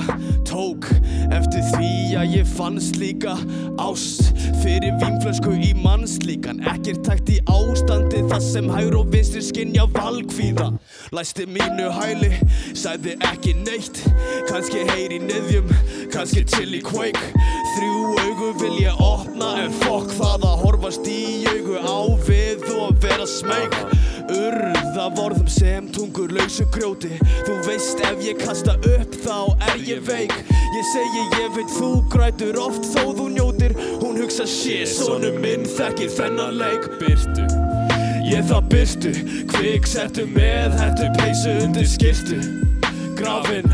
tók 0.48 0.88
Eftir 1.32 1.64
því 1.72 1.90
að 2.18 2.34
ég 2.36 2.48
fannst 2.56 2.98
líka 3.00 3.36
ást 3.80 4.32
Fyrir 4.62 4.94
vínflösku 5.00 5.54
í 5.56 5.72
mannslíkan. 5.78 6.60
Ekkert 6.70 7.02
tækt 7.06 7.32
í 7.34 7.38
ástandi 7.50 8.22
Það 8.30 8.44
sem 8.46 8.70
hægur 8.70 8.98
og 9.00 9.10
vinstri 9.14 9.42
skinja 9.42 9.88
valkvíða. 9.94 10.68
Læsti 11.14 11.48
mínu 11.50 11.88
hæli, 11.96 12.30
sagði 12.78 13.16
ekki 13.32 13.56
neitt. 13.64 14.04
Kanski 14.50 14.84
heyri 14.92 15.18
neðjum, 15.24 15.72
kannski 16.14 16.44
chill 16.46 16.78
í 16.78 16.82
quake 16.86 17.32
Þrjú 17.72 18.06
augu 18.22 18.52
vil 18.60 18.78
ég 18.82 19.02
opna 19.02 19.52
En 19.64 19.74
fokk 19.82 20.12
það 20.18 20.48
að 20.50 20.64
horfast 20.66 21.08
í 21.10 21.22
augu 21.50 21.78
á 21.80 21.98
við 22.28 22.66
og 22.76 22.96
vera 23.02 23.28
smeg 23.28 23.76
Urða 24.32 25.08
vorðum 25.16 25.48
sem 25.50 25.88
tungur 25.92 26.30
lausu 26.32 26.64
grjóti. 26.72 27.10
Þú 27.46 27.56
veist 27.66 28.00
ef 28.06 28.20
ég 28.24 28.38
kasta 28.40 28.76
upp 28.78 29.16
þá 29.24 29.36
er 29.72 29.82
ég 29.84 30.02
veik. 30.06 30.34
Ég 30.72 30.86
segi 30.92 31.24
ég 31.40 31.50
veit 31.56 31.74
þú 31.74 31.90
grætur 32.12 32.58
oft 32.62 32.86
þó 32.94 33.10
þú 33.18 33.28
njótir. 33.34 33.74
Hún 34.00 34.20
hugsa 34.22 34.46
shit, 34.48 34.88
sonu 34.88 35.34
minn 35.42 35.66
þekkir 35.68 36.12
þennan 36.16 36.56
leik. 36.60 36.88
Byrtu 37.02 37.48
Ég 38.22 38.46
það 38.48 38.68
byrtu, 38.72 39.10
kvik 39.50 39.88
settu 39.90 40.24
með 40.30 40.76
hættu 40.78 41.08
peysu 41.18 41.56
undir 41.66 41.88
skirtu 41.90 42.38
Grafin. 43.18 43.66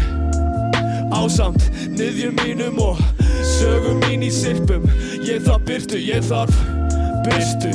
Ásamt 1.14 1.68
niðjum 1.92 2.34
mínum 2.40 2.80
og 2.82 2.98
sögum 3.58 4.02
mín 4.06 4.24
í 4.26 4.30
sirpum 4.32 4.84
Ég 5.26 5.42
það 5.46 5.64
byrtu, 5.68 6.02
ég 6.02 6.26
þarf 6.28 6.60
byrtu 7.26 7.72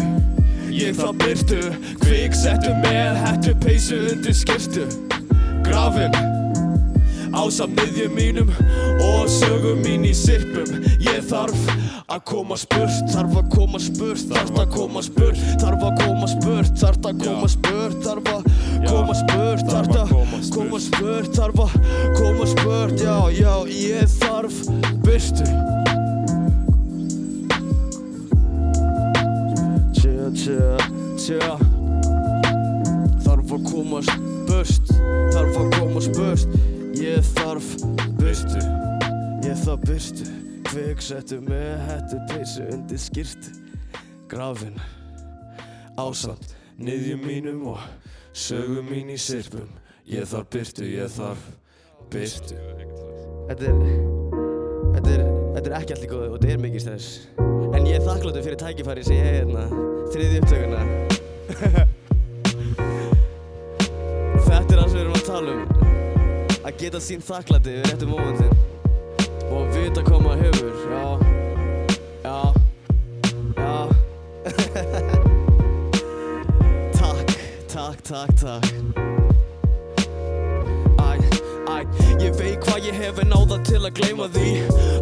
Ég 0.73 0.95
það 0.97 1.17
byrtu, 1.21 1.63
kvik 2.01 2.37
settu 2.37 2.73
með 2.81 3.19
hættu 3.23 3.57
peysu 3.63 3.99
undir 4.13 4.37
skirtu 4.37 4.87
Grafin 5.63 6.32
Ásamt 7.33 7.73
niðjum 7.79 8.11
mínum 8.13 8.49
og 9.01 9.25
sögum 9.25 9.79
mín 9.81 10.03
í 10.05 10.11
sirpum 10.13 10.69
Ég 11.01 11.23
þarf 11.25 11.57
að 12.13 12.19
koma 12.29 12.57
spurt, 12.61 12.99
þarf 13.09 13.37
að 13.39 13.47
koma 13.55 13.79
spurt, 13.81 14.25
þarf 14.29 14.59
að 14.61 14.67
koma 14.75 15.01
spurt 15.01 15.39
Þarf 15.63 15.85
að 15.87 15.95
koma 16.03 16.27
spurt, 16.29 16.75
þarf 16.77 17.07
að 17.09 17.23
koma 17.23 17.49
spurt, 17.49 17.97
þarf 18.05 18.29
að 18.29 18.45
koma 18.85 19.15
spurt, 19.17 19.63
þarf 19.71 19.97
að 19.97 20.13
koma 20.53 20.81
spurt, 20.85 21.31
þarf 21.39 21.63
að 21.63 21.73
koma 22.19 22.49
spurt 22.51 23.01
Já, 23.01 23.17
já, 23.33 23.53
ég 23.73 24.13
þarf 24.19 24.59
byrtu 25.01 25.47
Tja, 29.97 30.29
tja, 30.37 30.69
tja 31.17 31.57
Þarf 33.25 33.57
að 33.57 33.65
komast 33.71 34.21
burt 34.45 34.93
Þarf 35.33 35.59
að 35.63 35.75
komast 35.79 36.13
burt 36.19 36.72
Ég 37.03 37.25
þarf 37.35 37.65
byrtu 38.15 38.61
Ég 39.43 39.57
þarf 39.59 39.81
byrtu 39.83 40.27
Kvik 40.69 41.01
settu 41.03 41.41
með 41.43 41.81
hættu 41.89 42.19
peysu 42.29 42.63
undir 42.71 43.01
skirtu 43.01 43.51
Grafin 44.31 44.77
Ásamt 45.99 46.53
Niðjum 46.79 47.25
mínum 47.27 47.67
og 47.73 47.83
sögum 48.31 48.87
mín 48.87 49.11
í 49.11 49.19
sirpum 49.19 49.67
Ég 50.07 50.23
þarf 50.31 50.47
byrtu, 50.55 50.87
ég 50.87 51.11
þarf 51.17 51.43
byrtu 52.13 52.55
Þetta 53.49 53.67
er 53.67 53.75
Þetta 54.93 55.09
er, 55.09 55.21
þetta 55.57 55.67
er 55.67 55.77
ekki 55.81 55.95
allt 55.97 56.05
í 56.05 56.11
góðu 56.13 56.27
og 56.29 56.35
þetta 56.37 56.53
er 56.53 56.59
mikið 56.61 56.83
stress. 56.85 57.07
En 57.73 57.87
ég 57.89 57.97
er 57.97 58.03
þakkláttur 58.05 58.45
fyrir 58.45 58.59
tækifæri 58.61 59.03
sem 59.07 59.17
ég 59.17 59.25
hef 59.25 59.35
hérna. 59.41 59.63
Þriði 60.13 60.35
upptökuna. 60.43 60.81
Þetta 64.43 64.69
er 64.69 64.77
það 64.77 64.85
sem 64.85 64.93
við 64.93 65.01
erum 65.03 65.17
að 65.17 65.25
tala 65.27 65.49
um 65.57 65.82
Að 66.63 66.77
geta 66.79 66.99
sín 67.03 67.19
þakklæti 67.19 67.73
við 67.75 67.87
réttum 67.89 68.13
mómentin. 68.13 68.53
Og 69.49 69.57
að 69.59 69.73
vita 69.75 70.03
hvað 70.07 70.21
maður 70.23 70.43
hefur 70.47 70.73
Já. 70.87 71.05
Já. 72.23 72.39
Já. 73.59 73.75
Takk, 76.93 77.29
takk, 77.67 77.99
takk, 78.07 78.31
takk 78.39 79.02
ég 82.23 82.35
veit 82.39 82.63
hvað 82.63 82.87
ég 82.87 82.97
hef 82.97 83.19
en 83.21 83.33
á 83.35 83.39
það 83.39 83.63
til 83.67 83.81
að 83.81 83.93
gleyma 83.99 84.27
því. 84.33 84.51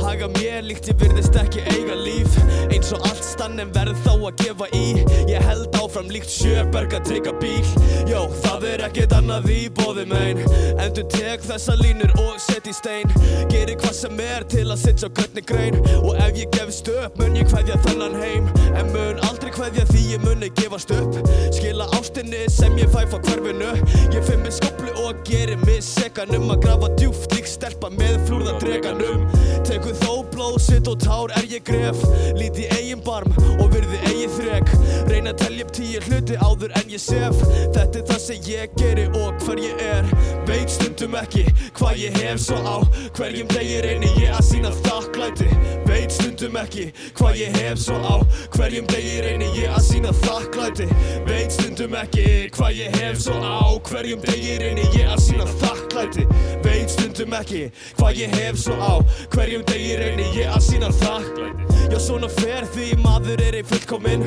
Haga 0.01 0.27
mér 0.35 0.63
líkt 0.65 0.89
ég 0.89 0.97
virðist 1.01 1.37
ekki 1.37 1.63
eiga 1.73 1.95
líf. 1.97 2.37
Eins 2.71 2.91
og 2.95 3.05
allt 3.09 3.23
stann 3.25 3.59
en 3.61 3.71
verð 3.75 3.99
þá 4.05 4.13
að 4.15 4.41
gefa 4.41 4.69
í. 4.77 4.85
Ég 5.29 5.45
held 5.45 5.77
áfram 5.77 6.09
líkt 6.13 6.31
sjöberg 6.31 6.95
að 6.97 7.05
trygga 7.09 7.33
bíl. 7.41 7.65
Jó, 8.09 8.25
það 8.43 8.67
er 8.71 8.85
ekkert 8.87 9.15
annað 9.17 9.49
í 9.53 9.59
bóði 9.77 10.05
mein. 10.09 10.41
Endur 10.81 11.07
tek 11.13 11.45
þessa 11.45 11.77
línur 11.79 12.13
og 12.21 12.39
set 12.41 12.69
í 12.69 12.75
stein. 12.75 13.13
Gerir 13.51 13.77
hvað 13.81 13.95
sem 14.01 14.23
er 14.25 14.47
til 14.51 14.67
að 14.69 14.81
sitja 14.85 15.11
á 15.11 15.15
götni 15.19 15.45
grein. 15.45 15.77
Og 16.01 16.17
ef 16.17 16.41
ég 16.41 16.51
gefst 16.55 16.89
upp 16.93 17.19
mun 17.21 17.37
ég 17.37 17.49
kveðja 17.51 17.79
þennan 17.85 18.17
heim. 18.21 18.49
En 18.73 18.91
mun 18.95 19.21
aldrei 19.29 19.51
kveðja 19.53 19.85
því 19.91 20.05
ég 20.15 20.25
muni 20.25 20.51
gefast 20.57 20.93
upp. 20.97 21.21
Skila 21.53 21.89
ástinni 21.99 22.47
sem 22.51 22.77
ég 22.81 22.89
fæ 22.93 23.05
frá 23.05 23.21
hverfinu. 23.29 23.73
Ég 24.15 24.25
finn 24.27 24.41
mig 24.45 24.55
skoplu 24.57 24.93
og 25.05 25.21
gerir 25.27 25.59
mig 25.65 25.83
sekan 25.85 26.33
um 26.37 26.49
að 26.53 26.65
grafa 26.65 26.91
djúft 27.11 27.33
lík 27.35 27.47
stelpa 27.47 27.89
með 27.91 28.19
flúrða 28.27 28.53
dreganum 28.61 29.27
Tekur 29.67 29.93
þó 30.01 30.21
blóð, 30.31 30.57
sitt 30.63 30.87
og 30.89 30.97
tár 31.01 31.31
er 31.37 31.45
ég 31.49 31.63
gref. 31.63 31.99
Líti 32.37 32.65
eigin 32.75 33.01
barm 33.05 33.31
og 33.61 33.69
virði 33.73 33.99
eigin 34.09 34.31
þrek. 34.33 34.71
Reyna 35.09 35.33
að 35.33 35.41
telja 35.43 35.65
upp 35.65 35.73
tíu 35.77 36.01
hluti 36.07 36.37
áður 36.41 36.73
en 36.79 36.89
ég 36.91 37.01
sef. 37.01 37.37
Þetta 37.75 38.01
er 38.01 38.05
það 38.09 38.21
sem 38.23 38.47
ég 38.49 38.73
geri 38.79 39.05
og 39.21 39.43
hver 39.45 39.61
ég 39.61 39.83
er. 39.85 40.09
Veit 40.49 40.73
stundum 40.73 41.17
ekki 41.19 41.45
hvað 41.77 42.01
ég 42.01 42.17
hef 42.19 42.41
svo 42.43 42.57
á. 42.65 42.77
Hverjum 43.17 43.51
degi 43.53 43.77
reyni 43.85 44.11
ég 44.17 44.33
að 44.35 44.43
sína 44.49 44.73
þakklæti. 44.81 45.49
Veit 45.87 46.15
stundum 46.17 46.57
ekki 46.63 46.87
hvað 47.19 47.39
ég 47.43 47.59
hef 47.61 47.83
svo 47.85 47.99
á. 48.01 48.15
Hverjum 48.57 48.89
degi 48.91 49.21
reyni 49.27 49.51
ég 49.59 49.75
að 49.75 49.85
sína 49.87 50.15
þakklæti. 50.25 50.89
Veit 51.29 51.55
stundum 51.55 51.95
ekki 52.01 52.27
hvað 52.57 52.81
ég 52.81 52.99
hef 52.99 53.21
svo 53.27 53.37
á. 53.39 53.71
Hverjum 53.91 54.25
degi 54.25 54.57
reyni 54.65 54.89
ég 54.97 55.13
að 55.13 55.23
sína 55.29 55.47
þakklæti. 55.61 56.27
Veit 56.65 56.89
stundum 57.01 57.33
ekki 57.33 57.61
hvað 57.97 58.19
ég 58.21 58.35
hef 58.37 58.59
svo 58.61 58.77
á. 58.77 58.93
Hverjum 59.33 59.65
degi 59.69 59.97
reyni 59.97 60.27
ég 60.37 60.51
að 60.53 60.65
sína 60.67 60.91
þakklæti 61.01 61.71
Já 61.91 61.97
svona 61.99 62.29
fer 62.31 62.63
því 62.71 62.93
maður 63.03 63.41
er 63.43 63.57
ei 63.59 63.63
fullkominn. 63.67 64.21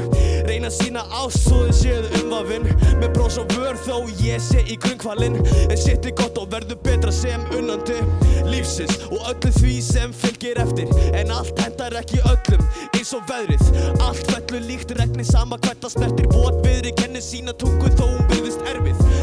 Reyna 0.44 0.68
að 0.68 0.74
sína 0.74 1.04
ást 1.16 1.46
svo 1.46 1.62
þið 1.62 1.78
séu 1.78 2.10
umvafinn. 2.18 2.66
Með 3.00 3.14
brós 3.14 3.38
og 3.40 3.54
vör 3.56 3.78
þó 3.86 4.02
ég 4.20 4.42
sé 4.44 4.60
í 4.68 4.76
grunnkvalinn. 4.82 5.38
En 5.70 5.78
sitt 5.80 6.04
er 6.04 6.12
gott 6.18 6.36
og 6.40 6.50
verður 6.52 6.80
betra 6.84 7.14
sem 7.14 7.46
unnandi 7.56 7.96
Lífsins 8.50 8.98
og 9.08 9.30
öllu 9.30 9.54
því 9.56 9.78
sem 9.86 10.12
fylgir 10.12 10.60
eftir. 10.60 10.92
En 11.16 11.32
allt 11.32 11.56
hendar 11.64 11.96
ekki 12.02 12.20
öllum 12.20 12.66
eins 12.90 13.14
og 13.16 13.24
veðrið. 13.30 13.64
Allt 14.04 14.28
fellur 14.28 14.68
líkt 14.68 14.92
regni 14.98 15.24
sama 15.24 15.56
hvert 15.64 15.88
að 15.88 15.96
snertir. 15.96 16.28
Vot 16.34 16.60
viðri 16.66 16.92
kennir 17.00 17.24
sína 17.24 17.56
tungu 17.56 17.88
þó 17.96 18.10
hún 18.10 18.28
byrðist 18.28 18.68
Erfið 18.74 19.13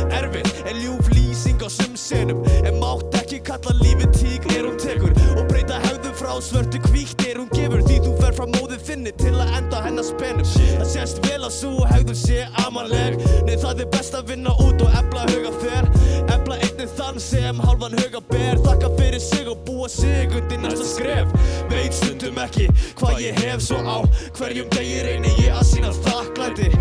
spenum 10.11 10.47
Það 10.51 10.87
sést 10.91 11.21
vel 11.25 11.39
að 11.41 11.53
svo 11.55 11.87
hegðun 11.89 12.17
sé 12.17 12.45
amanleg 12.65 13.17
Nei 13.47 13.55
það 13.61 13.83
er 13.85 13.91
best 13.95 14.17
að 14.17 14.33
vinna 14.33 14.53
út 14.63 14.83
og 14.85 14.97
ebla 14.99 15.25
huga 15.29 15.51
þér. 15.61 15.89
Ebla 16.35 16.57
einnig 16.61 16.93
þann 16.97 17.19
sem 17.21 17.61
hálfan 17.65 17.97
huga 17.99 18.21
ber. 18.31 18.61
Þakka 18.65 18.91
fyrir 18.97 19.23
sig 19.23 19.49
og 19.51 19.61
búa 19.67 19.89
sig 19.91 20.35
undir 20.37 20.61
næsta 20.63 20.87
skref. 20.87 21.35
Veit 21.71 21.95
stundum 21.97 22.39
ekki 22.41 22.67
hvað 22.99 23.21
ég 23.25 23.39
hef 23.45 23.63
svo 23.65 23.79
á 23.81 23.97
Hverjum 24.37 24.69
degi 24.75 25.01
reyni 25.05 25.33
ég 25.41 25.55
að 25.55 25.67
sína 25.71 25.93
þakklæti 26.01 26.71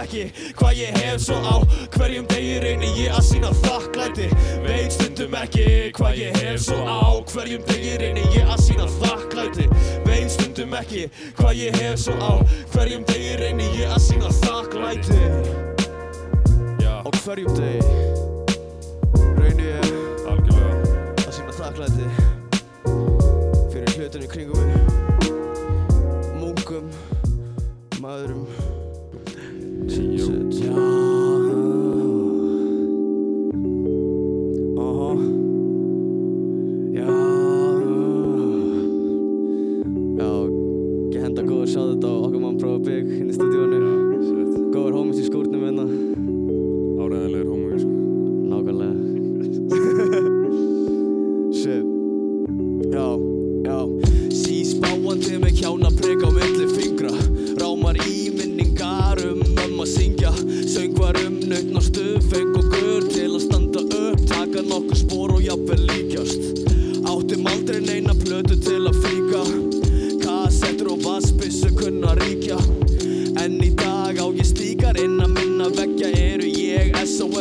ekki 0.00 0.52
hvað 0.56 0.78
ég 0.80 0.96
hef 1.00 1.20
svo 1.24 1.36
á 1.40 1.56
Hverjum 1.94 2.26
degi 2.30 2.58
reyni 2.62 2.88
ég 2.96 3.12
að 3.14 3.24
sína 3.26 3.50
þakklæti. 3.62 4.28
Veit 4.64 4.94
stundum 4.94 5.34
ekki 5.36 5.66
hvað 5.96 6.20
ég 6.20 6.38
hef 6.40 6.62
svo 6.64 6.78
á 6.84 7.20
Hverjum 7.32 7.64
degi 7.68 7.96
reyni 8.00 8.24
ég 8.34 8.48
að 8.48 8.62
sína 8.64 8.86
þakklæti. 9.00 9.66
Veit 10.06 10.30
stundum 10.32 10.76
ekki 10.80 11.02
hvað 11.38 11.60
ég 11.60 11.80
hef 11.82 12.00
svo 12.04 12.14
á 12.16 12.32
Hverjum 12.72 13.04
degi 13.10 13.36
reyni 13.42 13.68
ég 13.80 13.92
að 13.92 14.02
sína 14.06 14.32
þakklæti. 14.40 15.20
Á 17.00 17.10
hverjum 17.24 17.54
degi 17.56 17.80
reyni 19.40 19.68
ég 19.68 19.86
algjörlega. 20.30 20.74
að 21.26 21.32
sína 21.36 21.52
þakklæti. 21.60 22.04
Fyrir 23.72 23.94
hlutunum 23.96 24.26
í 24.26 24.32
kringum 24.34 24.58
mig. 24.64 24.74
Munkum 26.40 26.84
maðurum 28.00 28.69
Shit, 29.90 30.52
já 30.52 31.09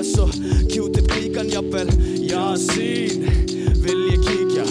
SOS 0.10 0.20
og 0.20 0.30
Q-tip 0.70 1.08
klíkan 1.12 1.50
jafnvel. 1.50 1.90
Jasín, 2.30 3.26
vil 3.84 4.02
ég 4.10 4.22
kíkja? 4.26 4.66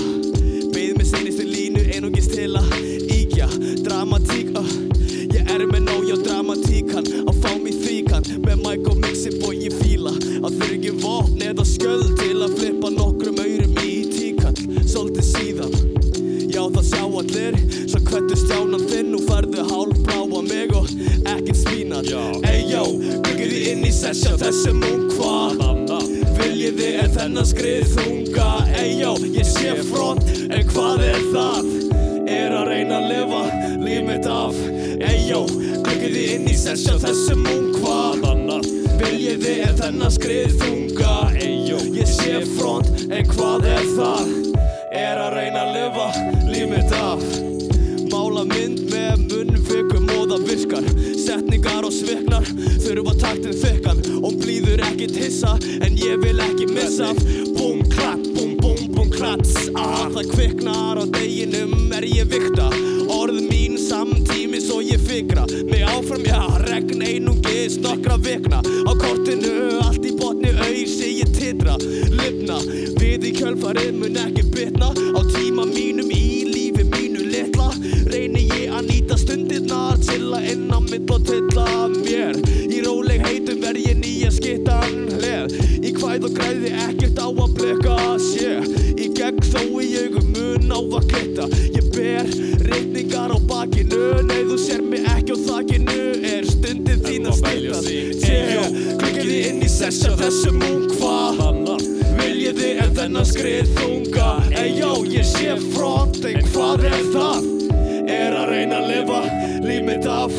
Beð 0.72 0.96
með 0.98 1.06
sinnistu 1.10 1.44
línu 1.46 1.82
einungis 1.94 2.28
til 2.32 2.50
að 2.58 2.72
íkja 3.14 3.48
Dramatík, 3.84 4.50
uh, 4.58 4.72
ég 5.34 5.52
er 5.52 5.66
með 5.70 5.84
nóg, 5.86 6.06
já 6.08 6.16
dramatíkan. 6.24 7.06
Á 7.28 7.32
fá 7.38 7.52
mig 7.62 7.76
þvíkan, 7.78 8.26
með 8.46 8.64
mic 8.64 8.90
og 8.90 8.98
mixi 9.02 9.34
bói 9.38 9.54
ég 9.68 9.76
fíla. 9.78 10.14
Að 10.42 10.58
þurfi 10.58 10.94
vopn 11.02 11.46
eða 11.50 11.66
skjöld 11.66 12.16
til 12.18 12.42
að 12.42 12.58
flippa 12.58 12.92
nokkrum 12.94 13.38
aurum 13.42 13.78
í 13.84 13.94
tíkall 14.14 14.58
Svolítið 14.88 15.28
síðan. 15.32 15.78
Já 16.48 16.62
það 16.74 16.84
sjá 16.90 17.04
allir. 17.22 17.60
Svo 17.88 18.02
hvernig 18.08 18.40
stjánan 18.42 18.88
þinn 18.90 19.12
Nú 19.12 19.22
færðu 19.24 19.62
hálfbláa 19.70 20.42
mig 20.42 20.74
og 20.76 20.88
ekkert 21.24 21.56
spínat. 21.56 22.10
Já. 22.10 22.20
Eyjó, 22.50 22.84
byggir 23.24 23.52
þið 23.52 23.68
inn 23.72 23.86
í 23.86 23.92
sessja 23.94 24.36
þessum 24.40 24.82
ung 24.86 25.08
þið 26.78 27.00
er 27.02 27.12
þennan 27.18 27.50
skrið 27.52 27.94
þunga. 27.96 28.50
Eyjó, 28.78 29.14
ég 29.34 29.52
sé 29.52 29.74
front 29.90 30.34
En 30.48 30.64
hvað 30.72 31.04
er 31.10 31.22
það? 31.34 31.72
Er 32.28 32.54
að 32.54 32.72
reyna 32.72 33.02
að 33.02 33.10
lifa 33.12 33.42
líf 33.82 34.04
mitt 34.08 34.30
af. 34.30 34.56
Byggir 35.88 36.12
þið 36.14 36.30
inn 36.34 36.44
í 36.48 36.54
sessja 36.56 36.94
þessum 37.02 37.46
ung 37.50 37.72
hvað 37.78 38.08
Viljið 38.98 39.42
þið 39.44 39.58
er 39.66 39.74
þennan 39.78 40.12
skrið 40.14 40.54
þunga? 40.60 41.14
Eyjó, 41.42 41.78
ég 41.94 42.08
sé 42.10 42.38
front 42.56 42.88
En 43.12 43.26
hvað 43.28 43.66
er 43.70 43.84
það? 43.96 44.30
Er 44.98 45.20
að 45.22 45.36
reyna 45.36 45.64
að 45.64 45.74
lifa 45.76 46.06
líf 46.48 46.70
mitt 46.70 46.94
af. 46.96 47.26
Mála 48.08 48.46
mynd 48.48 48.84
með 48.92 49.26
munnfikum 49.26 50.08
og 50.16 50.32
það 50.32 50.46
virkar. 50.48 50.88
Setningar 51.26 51.88
og 51.88 51.94
sviknar 51.94 52.48
Þurfa 52.86 53.18
taktin 53.20 53.58
þykkan. 53.64 54.02
Og 54.22 54.40
blíður 54.40 54.86
ekkit 54.88 55.18
hissa 55.18 55.58
En 55.82 55.98
ég 55.98 56.18
vil 56.24 56.27
missa 56.98 57.14
Búm, 57.56 57.82
klapp, 57.88 58.18
búm, 58.34 58.56
búm, 58.56 58.76
búm, 58.94 59.10
klats 59.10 59.54
ah, 59.74 60.08
Það 60.14 60.30
kviknar 60.32 60.98
á 60.98 61.04
deginum 61.06 61.92
er 61.94 62.06
ég 62.06 62.28
vikta 62.30 62.68
Orð 63.08 63.40
mín 63.48 63.78
samtímis 63.80 64.68
og 64.70 64.82
ég 64.84 65.00
fikra. 65.00 65.46
Mig 65.70 65.80
áfram, 65.80 66.20
já, 66.26 66.42
regn 66.68 67.00
einungis 67.02 67.78
nokkra 67.80 68.18
vikna. 68.20 68.60
Á 68.60 68.92
kortinu 69.00 69.78
allt 69.80 70.04
í 70.04 70.12
botni 70.12 70.52
auðsi 70.52 71.14
ég 71.22 71.32
titra. 71.32 71.78
Lifna, 72.12 72.58
við 73.00 73.30
í 73.30 73.32
kjölfarið 73.38 73.96
mun 73.96 74.20
ekki 74.26 74.37
þennan 103.08 103.24
skrið 103.24 103.68
þunga. 103.72 104.26
Eyjó, 104.52 104.88
ég 105.08 105.24
sé 105.24 105.54
front 105.72 106.18
En 106.28 106.42
hvað 106.52 106.82
er 106.84 107.04
það? 107.14 107.46
Er 108.08 108.34
að 108.36 108.50
reyna 108.52 108.80
að 108.82 108.88
lifa 108.90 109.20
líf 109.64 109.84
mitt 109.86 110.08
af 110.12 110.34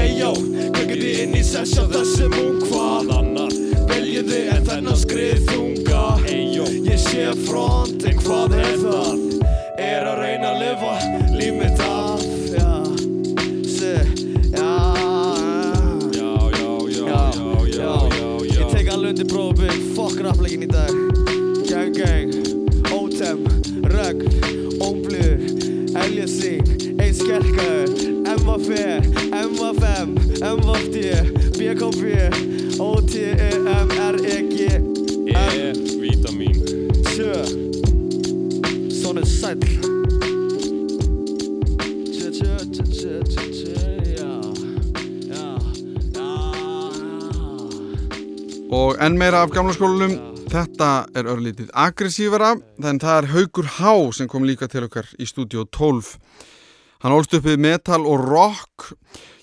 Eyjó, 0.00 0.30
klikkið 0.72 1.02
þið 1.02 1.18
inn 1.26 1.36
í 1.36 1.42
sessa 1.44 1.84
þessum 1.92 2.36
ung 2.40 2.62
hva 2.70 2.86
Viljið 3.90 4.30
þið 4.30 4.48
en 4.54 4.64
þennan 4.70 4.98
skrið 5.00 5.42
þunga. 5.50 6.04
Eyjó. 6.32 6.64
Ég 6.88 7.02
sé 7.04 7.26
front 7.44 8.06
En 8.08 8.22
hvað 8.24 8.56
er 8.62 8.72
það? 8.80 9.20
Er 9.76 10.08
að 10.08 10.22
reyna 10.22 10.54
að 10.54 10.62
lifa 10.64 10.94
líf 11.36 11.60
mitt 11.60 11.84
af. 11.84 12.24
Já, 12.56 12.72
sé, 13.76 13.92
já. 14.56 14.72
Já, 16.16 16.32
já, 16.56 16.72
já, 16.96 17.12
já, 17.12 17.20
já, 17.76 17.92
já, 18.16 18.32
já. 18.48 18.56
Ég 18.56 18.72
tek 18.72 18.90
alveg 18.94 19.12
undir 19.12 19.30
prófið, 19.34 19.78
fuck 19.98 20.24
rappleikin 20.24 20.64
í 20.64 20.72
dag 20.72 21.15
Gang. 21.96 22.06
Gang, 22.06 22.30
Ótem, 22.92 23.44
Rögg, 23.82 24.22
Ómblur, 24.80 25.38
Eljasing, 25.96 26.66
Einn 27.00 27.14
Skerkaður, 27.14 27.88
MFR, 28.36 29.00
MFM, 29.32 30.08
MFD, 30.40 30.96
BKB, 31.56 32.02
OTEMREG, 32.78 34.52
E-vitamin 35.32 36.56
Sjö, 37.14 37.44
Svona 38.90 39.24
sæll. 39.24 39.58
Tjö, 42.12 42.30
tjö, 42.30 42.56
tjö, 42.72 42.84
tjö, 42.92 43.22
tjö, 43.24 43.44
tjö, 43.52 43.76
Og 48.70 48.96
enn 49.00 49.16
meira 49.18 49.40
af 49.42 49.50
gamla 49.50 49.72
skólanum, 49.72 50.35
þetta 50.56 50.90
er 51.12 51.26
örlítið 51.28 51.72
aggressívara, 51.76 52.54
þannig 52.80 53.02
það 53.02 53.16
er 53.18 53.26
Haugur 53.34 53.66
Há 53.76 53.90
sem 54.16 54.28
kom 54.30 54.46
líka 54.48 54.68
til 54.72 54.86
okkar 54.86 55.08
í 55.20 55.26
stúdíu 55.28 55.66
12. 55.74 56.14
Hann 57.02 57.12
ólst 57.12 57.34
upp 57.36 57.44
við 57.44 57.58
metal 57.60 57.98
og 58.08 58.22
rock, 58.22 58.86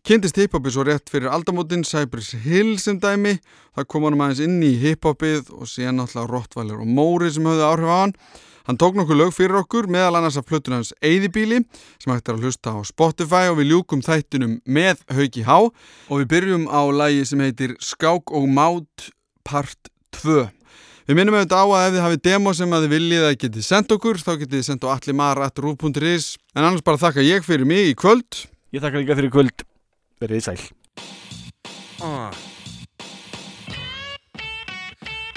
kynntist 0.08 0.40
hiphopið 0.42 0.74
svo 0.74 0.86
rétt 0.88 1.12
fyrir 1.14 1.30
aldamótin 1.30 1.86
Cypress 1.86 2.34
Hill 2.46 2.80
sem 2.82 2.98
dæmi, 3.04 3.36
það 3.78 3.88
kom 3.94 4.08
hann 4.08 4.18
aðeins 4.18 4.42
inn 4.48 4.56
í 4.66 4.72
hiphopið 4.82 5.52
og 5.54 5.70
síðan 5.70 6.02
náttúrulega 6.02 6.32
Rottweiler 6.32 6.82
og 6.82 6.90
Móri 6.98 7.30
sem 7.36 7.46
höfðu 7.46 7.68
áhrif 7.68 7.94
á 7.94 7.98
hann. 8.00 8.16
Hann 8.64 8.80
tók 8.82 8.98
nokkuð 8.98 9.20
lög 9.20 9.36
fyrir 9.36 9.60
okkur, 9.60 9.92
meðal 9.92 10.18
annars 10.18 10.40
af 10.40 10.48
plötun 10.50 10.80
hans 10.80 10.96
Eyðibíli 11.04 11.62
sem 12.02 12.16
hægt 12.16 12.32
er 12.32 12.40
að 12.40 12.48
hlusta 12.48 12.74
á 12.74 12.80
Spotify 12.88 13.52
og 13.52 13.60
við 13.60 13.76
ljúkum 13.76 14.02
þættinum 14.02 14.58
með 14.66 15.06
Hauki 15.14 15.46
Há 15.46 15.60
og 15.68 16.24
við 16.24 16.28
byrjum 16.34 16.66
á 16.74 16.82
lagi 16.90 17.28
sem 17.28 17.44
heitir 17.44 17.78
Skák 17.84 18.34
og 18.34 18.50
Mát 18.50 19.12
part 19.44 19.92
2. 20.16 20.48
Við 21.04 21.18
minnum 21.20 21.36
auðvitað 21.36 21.60
á 21.60 21.68
að 21.68 21.82
ef 21.86 21.94
þið 21.94 22.04
hafið 22.06 22.22
demo 22.24 22.52
sem 22.56 22.74
að 22.76 22.86
þið 22.86 22.94
viljið 22.94 23.26
að 23.28 23.34
getið 23.42 23.66
sendt 23.68 23.90
okkur 23.92 24.20
þá 24.24 24.30
getið 24.38 24.54
þið 24.56 24.68
sendt 24.70 24.86
á 24.88 24.94
allimar.ruf.is 24.94 26.28
en 26.56 26.64
annars 26.64 26.86
bara 26.88 27.02
þakka 27.02 27.26
ég 27.28 27.44
fyrir 27.44 27.68
mig 27.68 27.90
í 27.92 27.98
kvöld. 28.00 28.46
Ég 28.72 28.80
þakka 28.86 29.02
líka 29.04 29.18
fyrir 29.20 29.34
kvöld 29.34 29.66
Verið 30.24 30.40
þið 30.40 30.48
sæl 30.48 30.72
Uh. 32.04 32.32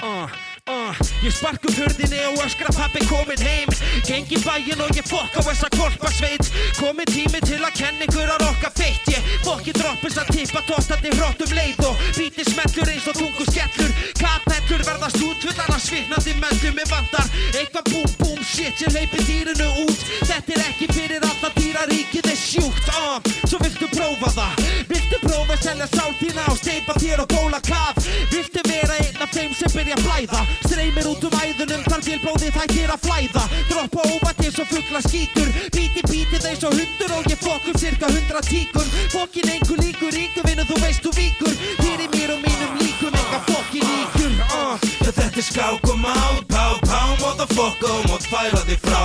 Uh, 0.03 0.46
uh, 0.87 0.99
Ég 1.25 1.33
spark 1.33 1.65
upp 1.67 1.77
hurðinni 1.77 2.19
og 2.29 2.41
öskra 2.45 2.71
pappi 2.75 3.03
komin 3.07 3.41
heim. 3.43 3.71
Gengi 4.07 4.39
bæinn 4.43 4.83
og 4.83 4.93
ég 4.95 5.07
fokk 5.07 5.37
á 5.37 5.41
þessa 5.45 5.69
kvolpasveit 5.73 6.49
Komin 6.77 7.09
tími 7.09 7.41
til 7.45 7.59
að 7.61 7.75
kenna 7.79 8.05
ykkur 8.07 8.31
að 8.35 8.43
rokka 8.45 8.71
feitt. 8.77 9.09
Ég 9.11 9.31
fokki 9.45 9.73
droppins 9.77 10.19
að 10.21 10.31
tippa 10.35 10.63
tóstandi 10.69 11.13
hróttum 11.17 11.55
leið 11.57 11.83
Og 11.89 12.05
bíti 12.17 12.45
smellur 12.47 12.93
eins 12.93 13.09
og 13.11 13.19
tungu 13.19 13.47
skellur. 13.49 13.95
Kapellur 14.21 14.85
verðast 14.89 15.23
útfullar 15.29 15.73
að 15.75 15.83
svitnandi 15.87 16.37
möllum 16.41 16.77
Mér 16.77 16.91
vantar 16.91 17.31
eitthvað 17.53 17.91
búm 17.93 18.15
búm 18.21 18.43
shit 18.45 18.85
Ég 18.85 18.95
hleypi 18.95 19.23
dýrinu 19.27 19.71
út. 19.85 20.07
Þetta 20.23 20.57
er 20.57 20.65
ekki 20.69 20.91
fyrir 20.93 21.27
alla 21.27 21.53
dýraríkið 21.57 22.31
er 22.33 22.39
sjúkt 22.39 22.93
uh, 22.93 23.17
Svo 23.45 23.61
viltu 23.63 23.89
prófa 23.95 24.33
það 24.39 24.56
selja 25.67 25.87
sál 25.91 26.13
þína 26.15 26.43
og 26.47 26.57
steipa 26.61 26.93
þér 27.01 27.21
og 27.23 27.33
bóla 27.33 27.59
kaf 27.65 27.97
Viltu 28.31 28.61
vera 28.67 28.95
einn 29.01 29.23
af 29.23 29.31
þeim 29.35 29.55
sem 29.57 29.71
byrja 29.73 29.97
að 29.97 30.05
blæða 30.05 30.43
Streymir 30.63 31.09
út 31.11 31.25
um 31.27 31.35
æðunum 31.41 31.83
þar 31.87 32.03
til 32.05 32.19
blóðið 32.23 32.59
hættir 32.59 32.93
að 32.93 33.03
flæða 33.03 33.43
Droppa 33.71 34.05
óvætt 34.07 34.43
eins 34.45 34.59
og 34.63 34.69
fuggla 34.71 35.01
skítur 35.03 35.49
Bíti 35.75 36.03
bítið 36.07 36.47
eins 36.51 36.63
og 36.67 36.77
hundur 36.77 37.15
og 37.17 37.27
ég 37.27 37.41
fokk 37.43 37.67
um 37.71 37.79
cirka 37.81 38.11
hundra 38.13 38.43
tíkur 38.47 38.87
Fokkin 39.11 39.51
einhver 39.51 39.83
líkur 39.83 40.19
yngur 40.21 40.47
vinnu 40.47 40.67
þú 40.69 40.79
veist 40.85 41.03
þú 41.03 41.13
víkur 41.17 41.59
Fyrir 41.81 42.07
mér 42.15 42.35
og 42.37 42.45
mínum 42.45 42.79
líkum 42.79 43.19
enga 43.23 43.41
fokkin 43.49 43.91
líkur 43.91 44.31
uh. 44.47 44.87
Já 45.03 45.11
þetta 45.11 45.27
er 45.43 45.47
skák 45.49 45.91
og 45.91 45.99
mát, 45.99 46.43
pá, 46.47 46.65
pá, 46.87 47.01
motherfucker 47.19 47.91
og 47.91 48.07
mót 48.07 48.29
færa 48.31 48.63
þig 48.69 48.79
frá 48.87 49.03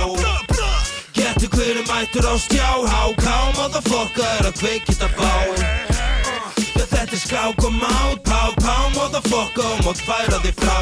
Getur 1.13 1.51
hverju 1.53 1.83
mættur 1.91 2.25
á 2.25 2.33
stjá, 2.41 2.69
háká, 2.87 3.35
motherfucker 3.59 4.31
er 4.39 4.49
að 4.49 4.57
kveikita 4.63 5.11
bá 5.19 5.33
og 7.47 7.73
mát, 7.73 8.17
pá, 8.23 8.41
pá, 8.63 8.75
motherfucker 8.95 9.65
og 9.73 9.79
mót 9.85 9.99
færa 10.07 10.39
þig 10.43 10.55
frá. 10.61 10.77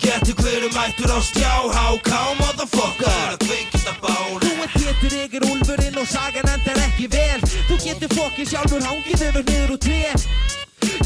Getur 0.00 0.34
hverju 0.42 0.68
mættur 0.76 1.10
á 1.10 1.18
stjá, 1.20 1.54
háká, 1.76 2.20
motherfucker. 2.40 3.10
Er 3.10 3.34
að 3.34 3.42
kveikita 3.46 3.92
bá 4.02 4.14
Þú 4.44 4.52
ert 4.62 5.12
ég 5.12 5.34
er 5.34 5.46
úlfurinn 5.50 5.98
og 5.98 6.06
sagan 6.06 6.48
endar 6.54 6.78
ekki 6.86 7.10
vel. 7.10 7.40
Þú 7.68 7.80
getur 7.82 8.14
fokkið 8.14 8.50
sjálfur 8.52 8.86
hangið 8.86 9.26
öfur 9.28 9.44
niður 9.50 9.74
úr 9.74 9.82
tré. 9.82 10.02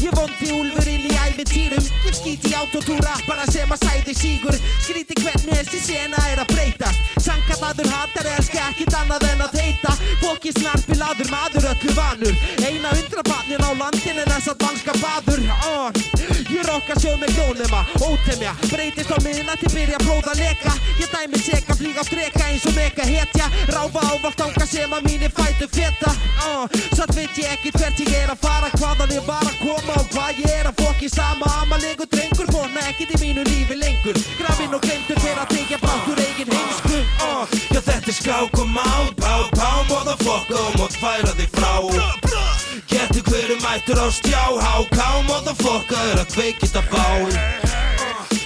Ég 0.05 0.11
vondi 0.13 0.51
úlfurinn 0.53 1.09
í 1.09 1.15
ævintýrum 1.25 1.85
Ég 2.05 2.13
skýti 2.13 2.51
í 2.51 2.55
autotúra 2.55 3.15
bara 3.25 3.47
sem 3.49 3.71
að 3.73 3.81
sæði 3.81 4.13
sígur. 4.13 4.57
Skríti 4.85 5.17
hvernig 5.23 5.57
þessi 5.57 5.79
sena 5.87 6.21
er 6.29 6.43
að 6.43 6.51
breytast. 6.53 7.01
Sankallaður 7.25 7.89
hattar 7.89 8.29
elska 8.35 8.67
ekkit 8.69 8.93
annað 8.99 9.25
en 9.31 9.41
að 9.47 9.54
snarpi 10.53 10.97
laður 10.99 11.29
maður 11.31 11.69
öllu 11.71 11.95
vanur. 11.97 12.35
Eina 12.61 12.93
undrabarnin 12.93 13.65
á 13.65 13.71
landin 13.81 14.21
en 14.21 14.31
þess 14.33 14.51
að 14.53 14.61
danska 14.65 14.93
baður. 15.01 15.41
Uh. 15.65 15.89
Ég 16.51 16.65
rokka 16.67 16.95
sjóð 17.01 17.17
með 17.23 17.33
glónema, 17.35 17.81
ótemja. 18.05 18.53
Breytist 18.69 19.11
á 19.11 19.17
miðna 19.25 19.55
til 19.59 19.71
byrja 19.73 19.99
próða 20.03 20.35
leka. 20.37 20.73
Ég 21.01 21.09
dæmi 21.11 21.41
seka, 21.41 21.75
flýga 21.79 22.03
á 22.03 22.07
streka 22.07 22.43
eins 22.49 22.65
og 22.69 22.75
mega 22.77 23.07
hetja. 23.09 23.49
Ráfa 23.73 24.03
ávalt 24.11 24.43
ánga 24.45 24.67
sem 24.69 24.93
að 24.93 25.09
mínir 25.09 25.33
fætu 25.33 25.67
feta. 25.73 26.13
Uh, 26.45 26.65
Satt 26.95 27.15
veit 27.17 27.37
ég 27.41 27.51
ekkert 27.55 27.79
hvert 27.81 28.03
ég 28.05 28.13
er 28.21 28.33
að 28.33 28.41
fara 28.45 28.69
Hvaðan 28.75 29.13
ég 29.15 29.25
var 29.27 29.45
að 29.45 29.59
koma 29.61 29.97
og 29.99 30.07
hvað 30.13 30.41
ég 30.43 30.53
er 30.59 30.69
að 30.69 30.81
fokki. 30.83 31.09
Sama 31.15 31.49
Amalegu 31.61 32.07
drengur, 32.11 32.49
vona 32.53 32.85
ekkert 32.89 33.15
í 33.17 33.21
mínu 33.23 33.45
lífi 33.49 33.77
lengur. 33.79 34.19
Grafinn 34.39 34.75
og 34.75 34.83
glemtur 34.85 35.14
motherfucker 40.25 40.77
mót 40.77 40.95
færa 40.97 41.33
þig 41.37 41.49
frá. 41.53 41.73
Getur 42.89 43.21
hverju 43.29 43.57
mættur 43.61 43.99
á 44.01 44.07
stjá, 44.09 44.41
háká, 44.57 45.21
motherfucker 45.27 46.01
er 46.11 46.21
að 46.23 46.31
kveikita 46.33 46.81
bá 46.89 47.05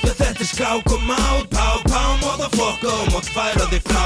Já 0.03 0.11
þetta 0.11 0.43
er 0.43 0.49
skák 0.49 0.91
og 0.91 1.01
mát, 1.07 1.47
pá, 1.49 1.79
pá, 1.87 2.01
motherfucker 2.19 3.11
mót 3.13 3.29
færa 3.31 3.67
þig 3.71 3.83
frá. 3.87 4.05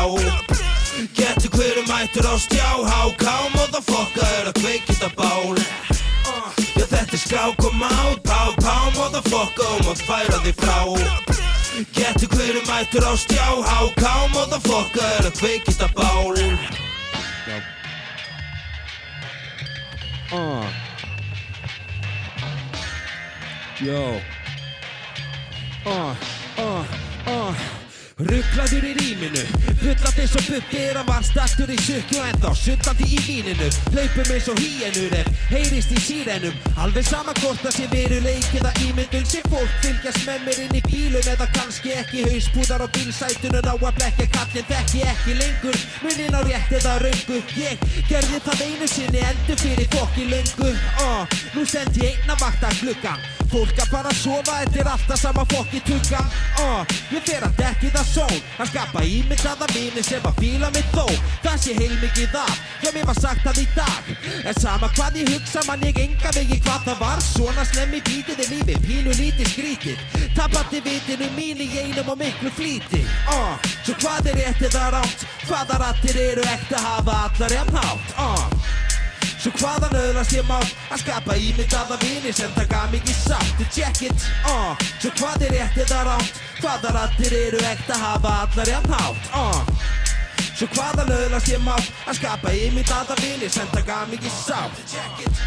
Getur 1.17 1.49
hverju 1.57 1.86
mættur 1.89 2.30
á 2.30 2.36
stjá, 2.38 2.69
háká, 2.93 3.36
motherfucker 3.55 4.30
er 4.38 4.51
að 4.51 4.61
kveikita 4.61 5.09
bál 5.17 5.57
Já 6.78 6.86
þetta 6.86 7.17
er 7.17 7.24
skák 7.26 7.65
og 7.65 7.76
mát, 7.82 8.21
pá, 8.21 8.53
pá, 8.61 8.78
motherfucker 8.99 9.82
mót 9.88 10.05
færa 10.05 10.38
þig 10.45 10.61
frá. 10.61 10.78
Getur 11.97 12.30
hverju 12.38 12.61
mættur 12.69 13.09
á 13.09 13.13
stjá, 13.17 13.49
háká, 13.65 14.15
motherfucker 14.38 15.09
er 15.17 15.32
að 15.32 15.38
kveikita 15.41 15.89
bál 15.97 16.38
Uh. 20.34 20.67
Yo. 23.79 24.19
uh, 25.86 26.15
uh, 26.57 26.86
uh. 27.27 27.72
Rugglaður 28.22 28.84
í 28.86 28.91
rýminu 28.93 29.41
Bullat 29.80 30.20
eins 30.22 30.34
og 30.38 30.49
er 30.78 30.99
að 30.99 31.07
var 31.07 31.24
startur 31.26 31.72
í 31.74 31.78
sukku 31.82 32.20
En 32.22 32.36
þá 32.43 32.51
suttandi 32.53 33.07
í 33.09 33.18
víninu. 33.26 33.70
Hlaupum 33.89 34.30
eins 34.36 34.49
og 34.51 34.59
hýjenur 34.61 35.16
ef 35.18 35.32
heyrist 35.49 35.93
í 35.95 36.01
sírenum 36.03 36.59
Alveg 36.84 37.07
sama 37.07 37.34
hvort 37.39 37.64
það 37.64 37.74
sé 37.80 37.88
veruleik 37.89 38.51
eða 38.59 38.74
ímyndun 38.86 39.26
Sem 39.26 39.47
fólk 39.49 39.74
fylgjast 39.82 40.28
með 40.28 40.45
mér 40.45 40.61
inn 40.68 40.78
í 40.78 40.84
bílum 40.86 41.30
Eða 41.34 41.49
kannski 41.57 41.95
ekki 41.97 42.28
hauspúðar 42.28 42.86
á 42.86 42.88
bílsætunum. 42.93 43.66
Á 43.66 43.74
að 43.74 43.97
blekja 43.97 44.30
kallin 44.38 44.70
þekki 44.70 45.03
ekki 45.09 45.38
lengur 45.39 45.80
Munin 46.05 46.38
á 46.38 46.41
rétt 46.45 46.78
eða 46.78 46.99
röngu. 47.01 47.41
Ég 47.57 47.88
gerði 48.11 48.43
það 48.45 48.66
einu 48.68 48.91
sinni 48.93 49.26
endur 49.26 49.61
fyrir 49.64 49.89
fokki 49.97 50.30
löngu. 50.30 50.70
Uh, 51.01 51.26
Nú 51.57 51.66
stend 51.66 51.97
ég 51.97 52.14
einn 52.14 52.34
að 52.34 52.45
vakta 52.45 52.70
gluggan 52.80 53.26
Fólk 53.53 53.78
að 53.78 53.91
bara 53.93 54.11
sofa, 54.18 54.55
þetta 54.64 54.80
er 54.82 54.88
alltaf 54.89 55.20
sama 55.22 55.43
fokki 55.51 55.82
tuggan 55.86 56.32
uh, 56.64 56.95
Ég 57.14 57.22
fer 57.28 57.45
að 57.45 57.59
dekki 57.59 57.91
það 57.93 58.03
són 58.12 58.34
Að 58.62 58.70
skapa 58.70 59.01
ímyndaða 59.08 59.68
vini 59.74 60.04
sem 60.06 60.26
að 60.28 60.38
fíla 60.39 60.70
mig 60.76 60.86
þó. 60.93 61.06
Það 61.43 61.58
sé 61.64 61.74
heilmikið 61.78 62.36
af, 62.38 62.60
já 62.84 62.91
mér 62.93 63.08
var 63.10 63.18
sagt 63.18 63.41
það 63.47 63.62
í 63.64 63.66
dag. 63.74 64.12
En 64.45 64.60
sama 64.60 64.89
hvað 64.93 65.18
ég 65.22 65.32
hugsa 65.34 65.64
man 65.68 65.86
ég 65.88 65.99
enga 66.04 66.34
vegi 66.38 66.60
hvað 66.68 66.88
það 66.89 67.01
var. 67.01 67.24
Svona 67.26 67.66
slemmi 67.72 68.01
bítið 68.06 68.43
í 68.45 68.49
lífi, 68.51 68.78
pínu 68.86 69.18
lítið 69.18 69.51
skrítið. 69.56 70.06
Tapandi 70.38 70.84
vitinu 70.86 71.32
mín 71.38 71.66
í 71.66 71.70
einum 71.82 72.14
og 72.14 72.22
miklu 72.22 72.54
flýti. 72.54 73.04
Uh, 73.34 73.58
Svo 73.84 73.97
hvað 73.99 74.32
er 74.32 74.39
rétt 74.39 74.66
eða 74.70 74.93
rátt, 74.95 75.28
hvaða 75.49 75.82
rattir 75.82 76.24
eru 76.30 76.45
ekta 76.54 76.80
hafa 76.80 77.20
allar 77.28 77.58
jafn 77.58 77.82
hátt? 77.82 78.16
Uh, 78.16 78.93
Svo 79.44 79.52
hvaðan 79.60 79.98
öðlast 80.00 80.32
ég 80.38 80.46
mátt 80.48 80.70
að 80.88 81.02
skapa 81.02 81.36
ímyndaða 81.36 81.98
vini 82.00 82.32
sem 82.32 82.52
taka 82.56 82.86
mig 82.94 83.04
í 83.04 83.16
sátt. 83.18 83.64
Check 83.76 84.06
it, 84.08 84.28
uh, 84.48 84.72
svo 85.02 85.12
hvað 85.18 85.44
er 85.50 85.52
rétt 85.58 85.82
eða 85.84 86.06
rátt 86.08 86.39
Hvaða 86.62 86.94
rattir 86.96 87.36
eru 87.41 87.60
ekta 87.68 87.98
hafa 88.00 88.32
allar 88.46 88.72
jafn 88.72 88.96
hátt 88.96 89.28
uh, 89.36 89.84
Svo 90.54 90.70
hvaðan 90.78 91.12
öðlast 91.18 91.52
ég 91.52 91.60
mátt 91.66 91.91
að 92.08 92.22
skapa 92.22 92.56
ímyndaða 92.56 93.20
vini 93.20 93.52
sem 93.52 93.68
taka 93.76 94.06
mig 94.08 94.24
í 94.24 94.32
sátt. 94.32 94.80
Check 94.88 95.26
it. 95.28 95.44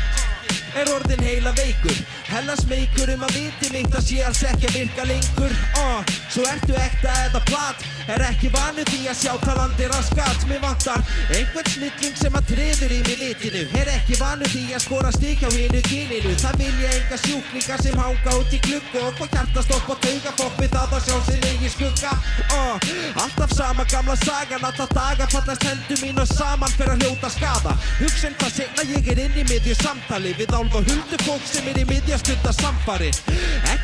Er 0.77 0.93
orðin 0.93 1.23
heila 1.25 1.55
veikur? 1.57 1.97
Hella 2.29 2.53
smeykur 2.61 3.15
um 3.15 3.25
að 3.25 3.39
viti 3.39 3.73
mitt 3.73 3.95
að 3.97 4.11
sé 4.11 4.21
alls 4.29 4.43
ekki 4.45 4.69
að 4.69 4.77
virka 4.83 5.07
lengur 5.09 5.55
uh, 5.81 6.17
Svo 6.29 6.45
ertu 6.53 6.77
ekta 6.77 7.15
eða 7.31 7.41
plat 7.49 7.87
Er 8.07 8.23
ekki 8.23 8.51
vanu 8.55 8.85
því 8.87 9.01
að 9.11 9.17
sjá 9.19 9.33
talandi 9.43 9.87
raskat? 9.91 10.45
Mér 10.47 10.61
vantar 10.63 11.03
einhvern 11.35 11.71
snilling 11.73 12.19
sem 12.21 12.37
að 12.39 12.53
treður 12.53 12.93
í 12.95 13.01
mig 13.09 13.19
litinu. 13.23 13.63
Er 13.81 13.91
ekki 13.97 14.19
vanu 14.21 14.47
því 14.53 14.63
að 14.77 14.85
skora 14.85 15.11
stík 15.15 15.43
á 15.43 15.51
hinu 15.51 15.81
kyninu? 15.89 16.35
Það 16.39 16.61
vilja 16.63 16.93
enga 17.01 17.19
sjúklingar 17.25 17.83
sem 17.83 17.99
hanga 17.99 18.37
út 18.39 18.55
í 18.55 18.61
gluggu 18.67 19.03
Og 19.03 19.19
hvað 19.19 19.35
hjartastopp 19.35 19.91
og 19.91 20.01
taugafokk 20.05 20.61
við 20.63 20.71
það 20.77 20.95
að 20.99 21.09
sjá 21.09 21.17
sin 21.27 21.49
eigi 21.51 21.73
skugga. 21.75 22.13
Uh, 22.47 22.87
Alltaf 23.25 23.57
sama 23.57 23.89
gamla 23.91 24.17
sagan 24.23 24.69
Alla 24.71 24.87
daga 24.95 25.27
fallast 25.35 25.67
hendur 25.67 26.03
mín 26.05 26.23
og 26.23 26.31
saman 26.31 26.73
fyrir 26.77 26.95
að 26.95 27.03
hljóta 27.07 27.33
skada 27.35 27.75
Hugsa 27.99 28.31
um 28.31 28.39
það 28.41 28.55
segna 28.61 28.87
ég 28.93 29.11
er 29.13 29.23
inn 29.27 29.41
í 29.43 29.47
miðju 29.51 29.75
samtali 29.81 30.35
Við 30.39 30.55
álfa 30.55 30.85
huldufólk 30.87 31.51
sem 31.51 31.71
er 31.73 31.83
í 31.83 31.87
miðja 31.91 32.21
stunda 32.23 32.55
samfari 32.55 33.11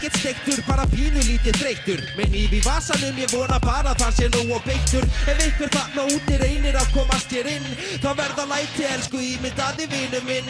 Ekkert 0.03 0.19
steiktur, 0.19 0.61
bara 0.67 0.85
pínu 0.91 1.23
lítið 1.27 1.59
þreyttur. 1.61 2.01
Með 2.19 2.33
nýf 2.35 2.55
í 2.57 2.61
vasanum 2.65 3.19
ég 3.21 3.31
vona 3.33 3.59
bara 3.63 3.95
það 3.99 4.12
sé 4.17 4.29
nú 4.33 4.45
og 4.55 4.63
beittur. 4.67 5.07
Ef 5.27 5.43
einhver 5.47 5.73
þarna 5.77 6.07
úti 6.15 6.39
reynir 6.43 6.79
að 6.79 6.93
komast 6.97 7.33
hér 7.33 7.49
inn 7.57 7.69
Þá 8.03 8.11
verða 8.19 8.47
læti 8.51 8.87
elsku 8.89 9.21
ímyndaði 9.23 9.89
vinu 9.93 10.23
minn. 10.29 10.49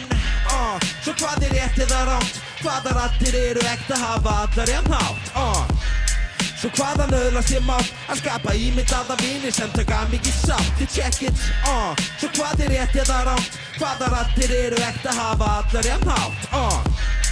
Uh, 0.51 0.77
Svo 1.03 1.13
hvað 1.19 1.47
er 1.47 1.55
rétt 1.57 1.83
eða 1.85 2.05
rátt 2.09 2.39
Hvaða 2.63 2.95
rattir 2.97 3.35
eru 3.37 3.63
ekta 3.73 3.99
hafa 3.99 4.37
allar 4.45 4.71
jafn 4.71 4.95
hátt? 4.95 5.31
Uh, 5.35 5.91
Svo 6.63 6.69
hvaðan 6.77 7.11
öðlast 7.17 7.51
ég 7.51 7.63
mátt 7.67 7.89
að 8.07 8.21
skapa 8.21 8.53
ímyndaða 8.55 9.17
vini 9.19 9.51
sem 9.51 9.71
taka 9.75 10.03
í 10.15 10.31
sátt 10.31 10.79
Ég 10.83 10.93
check 10.95 11.25
it, 11.27 11.43
uh, 11.67 11.91
svo 12.21 12.29
hvað 12.37 12.63
er 12.63 12.71
rétt 12.77 12.95
eða 13.03 13.19
rátt 13.27 13.59
Hvaða 13.79 14.13
rattir 14.13 14.55
eru 14.61 14.79
ekta 14.79 15.11
hafa 15.17 15.51
allar 15.59 15.91
hátt? 16.07 16.47
Uh, 16.55 17.22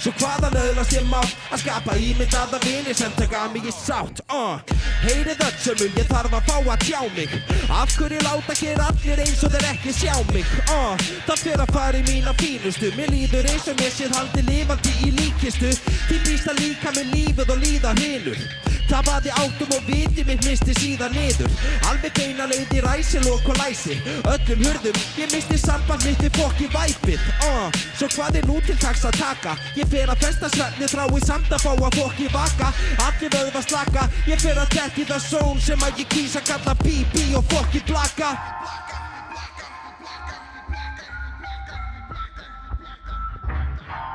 Svo 0.00 0.14
hvaðan 0.16 0.54
öðlast 0.56 0.94
ég 0.96 1.04
mátt 1.10 1.34
að 1.52 1.60
skapa 1.60 1.94
ímyndaða 2.00 2.60
vini 2.62 2.94
sem 2.96 3.12
taka 3.18 3.42
mig 3.52 3.66
í 3.68 3.72
sátt 3.74 4.22
uh. 4.32 4.56
Heyrið 5.02 5.42
öll 5.44 5.58
sömul, 5.60 5.88
ég 5.98 6.08
þarf 6.08 6.36
að 6.38 6.48
fá 6.48 6.56
að 6.72 6.86
tjá 6.86 7.02
mig. 7.18 7.34
Af 7.68 7.92
hverju 7.98 8.22
láta 8.24 8.56
hér 8.62 8.80
allir 8.86 9.20
eins 9.26 9.44
og 9.44 9.52
þeir 9.52 9.68
ekki 9.74 9.92
sjá 9.98 10.14
mig 10.32 10.48
uh. 10.72 11.04
Það 11.28 11.44
fyrir 11.44 11.64
að 11.66 11.74
fara 11.76 12.00
í 12.00 12.06
mína 12.08 12.34
fínustu. 12.40 12.94
Mér 12.96 13.12
líður 13.12 13.52
eins 13.52 13.68
og 13.68 13.76
mér 13.82 13.92
séð 13.98 14.16
haldi 14.16 14.46
lifandi 14.48 14.96
í 15.04 15.12
líkistu. 15.20 15.76
Því 16.08 16.24
býst 16.24 16.48
að 16.48 16.64
líka 16.64 16.96
með 16.96 17.14
lífið 17.18 17.56
og 17.56 17.64
líða 17.66 17.96
hinur 18.00 18.44
Tapaði 18.90 19.30
áttum 19.38 19.70
og 19.76 19.84
viti 19.86 20.24
mitt 20.26 20.42
misti 20.42 20.74
síðan 20.74 21.12
niður. 21.14 21.52
Alveg 21.86 22.10
beina 22.16 22.48
leið 22.50 22.72
í 22.74 22.80
ræsilok 22.82 23.46
og 23.52 23.60
læsi. 23.60 23.94
Öllum 24.26 24.64
hurðum, 24.66 24.98
ég 25.20 25.30
misti 25.30 25.58
samband 25.62 26.02
mitt 26.02 26.18
við 26.24 26.34
fokki 26.40 26.66
væpið 26.74 27.28
uh, 27.46 27.68
Svo 27.94 28.08
hvað 28.16 28.40
er 28.40 28.48
nú 28.50 28.58
til 28.66 28.74
taks 28.82 29.04
að 29.06 29.20
taka? 29.20 29.54
Ég 29.78 29.89
fer 29.90 30.10
að 30.10 30.22
festa 30.24 30.48
svefni 30.52 30.88
þrái 30.90 31.20
samt 31.24 31.50
að 31.54 31.64
fá 31.64 31.70
að 31.72 31.96
fokki 31.98 32.28
vaka 32.32 32.70
Allir 33.06 33.32
vöðva 33.34 33.62
slaka, 33.64 34.06
ég 34.30 34.42
fer 34.42 34.58
að 34.58 34.74
tekki 34.76 35.06
það 35.08 35.26
zone 35.26 35.64
Sem 35.64 35.86
að 35.86 36.02
ég 36.02 36.12
kýsa 36.14 36.42
kalla 36.46 36.76
BB 36.84 37.26
og 37.38 37.44
fokki 37.50 37.82
blaka 37.88 38.34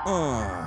uh. 0.06 0.64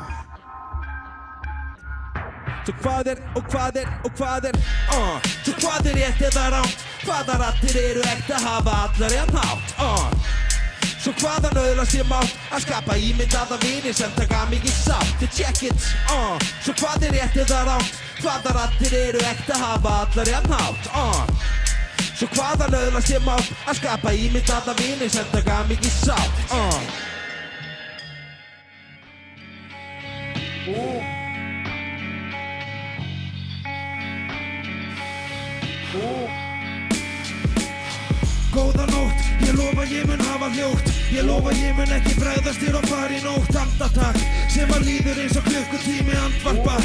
Svo 2.69 2.75
hvað 2.83 3.15
er, 3.15 3.23
og 3.33 3.47
hvað 3.49 3.79
er, 3.81 3.95
og 4.05 4.13
hvað 4.19 4.51
er 4.51 4.61
uh. 4.93 5.31
Svo 5.45 5.57
hvað 5.63 5.89
er 5.93 6.03
rétt 6.03 6.27
eða 6.29 6.51
rátt 6.59 6.85
Hvaða 7.07 7.39
rattir 7.41 7.81
eru 7.81 8.05
ekta 8.11 8.43
hafa 8.43 8.83
allar 8.89 9.17
en 9.23 9.35
hátt 9.39 9.81
uh. 9.81 10.38
Svo 11.09 11.15
hvaðan 11.25 11.57
öðlast 11.57 11.95
ég 11.97 12.05
mátt 12.05 12.33
að 12.53 12.67
skapa 12.67 12.95
ímyndaða 13.01 13.57
vini 13.63 13.95
sem 13.97 14.11
taka 14.13 14.43
í 14.53 14.59
sátt 14.69 15.15
Þið 15.23 15.31
check 15.39 15.63
it, 15.71 15.87
uh. 16.13 16.37
Svo 16.61 16.75
hvað 16.77 17.07
er 17.09 17.15
rétt 17.17 17.39
eða 17.47 17.63
rátt 17.65 17.95
Hvaða 18.19 18.53
rattir 18.53 18.93
eru 18.93 19.23
ekta 19.25 19.57
hafa 19.57 19.95
allar 20.03 20.29
en 20.37 20.51
hátt 20.53 20.91
uh. 20.93 21.25
Svo 22.13 22.29
hvaðan 22.35 22.77
öðlast 22.77 23.13
ég 23.15 23.25
mátt 23.25 23.49
að 23.65 23.81
skapa 23.81 24.13
ímyndaða 24.13 24.75
vini 24.83 25.09
sem 25.09 25.25
taka 25.33 25.63
í 25.73 25.93
sátt 25.97 26.53
uh. 26.53 26.77
Góða 38.53 38.85
nótt, 38.93 39.27
ég 39.41 39.57
lofa 39.57 39.89
ég 39.89 40.05
mun 40.05 40.29
hafa 40.29 40.53
hljótt 40.53 40.88
Ég 41.09 41.25
lofa 41.25 41.53
ég 41.57 41.73
mun 41.77 41.93
ekki 41.97 42.15
bregðast 42.19 42.61
þér 42.61 42.79
og 42.81 42.89
fara 42.91 43.15
í 43.17 43.21
nótt 43.25 43.57
Andatak 43.57 44.19
sem 44.53 44.71
að 44.77 44.85
líður 44.89 45.21
eins 45.23 45.39
og 45.41 45.47
klukkutími 45.49 46.17
andvarpa. 46.21 46.77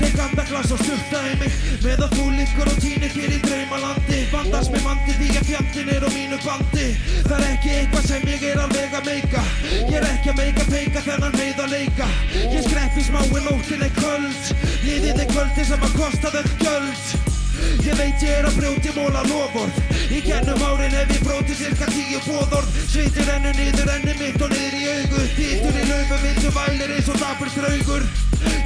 Tek 0.00 0.18
andaglas 0.24 0.72
og 0.74 0.82
stutta 0.82 1.22
í 1.30 1.36
mig 1.40 1.54
Með 1.84 2.02
að 2.06 2.16
þú 2.16 2.26
liggur 2.34 2.70
og 2.72 2.80
týnir 2.82 3.14
hér 3.14 3.36
í 3.36 3.40
draumalandi. 3.46 4.20
Vandast 4.34 4.74
með 4.74 4.84
mandi 4.88 5.16
því 5.20 5.30
að 5.38 5.48
fjandinn 5.52 5.92
er 5.94 6.06
á 6.06 6.10
mínu 6.16 6.40
bandi. 6.42 6.88
Það 7.28 7.36
er 7.38 7.46
ekki 7.52 7.74
eitthvað 7.76 8.10
sem 8.10 8.28
ég 8.34 8.46
er 8.50 8.62
alveg 8.66 8.98
að 8.98 9.10
meika. 9.12 9.46
Ég 9.78 9.96
er 10.00 10.10
ekki 10.10 10.34
að 10.34 10.40
meika 10.42 10.68
peika 10.72 11.06
þennan 11.06 11.38
meið 11.38 11.64
að 11.64 11.74
leika. 11.76 12.12
Ég 12.34 12.66
skrepp 12.66 12.98
í 12.98 13.08
smái 13.08 13.26
nóttin 13.48 13.82
er 13.86 13.94
köld 13.98 14.52
Líðið 14.84 15.24
er 15.24 15.32
kvöldi 15.32 15.66
sem 15.68 15.82
að 15.84 15.98
kosta 15.98 16.32
þau 16.34 16.54
gjöld 16.62 17.37
Ég 17.84 17.98
veit 17.98 18.22
ég 18.22 18.34
er 18.38 18.48
að 18.48 18.60
brjóti 18.60 18.94
móla 18.96 19.24
loford 19.28 19.82
Í 20.08 20.22
kennum 20.24 20.62
árin 20.68 20.96
hef 20.96 21.12
ég 21.16 21.26
bróti 21.26 21.58
cirka 21.58 21.90
tíu 21.92 22.22
bóðorð 22.26 22.78
Svitir 22.88 23.34
ennu 23.34 23.52
niður 23.58 23.92
enni 23.96 24.14
mitt 24.20 24.40
og 24.42 24.54
niður 24.54 24.78
í 24.78 24.86
augu. 24.94 25.26
Títur 25.36 25.82
í 25.82 25.90
laufu 25.90 26.22
vindu 26.24 26.54
vælir 26.56 26.96
eins 26.96 27.12
og 27.12 27.20
dapur 27.22 27.52
draugur 27.56 28.08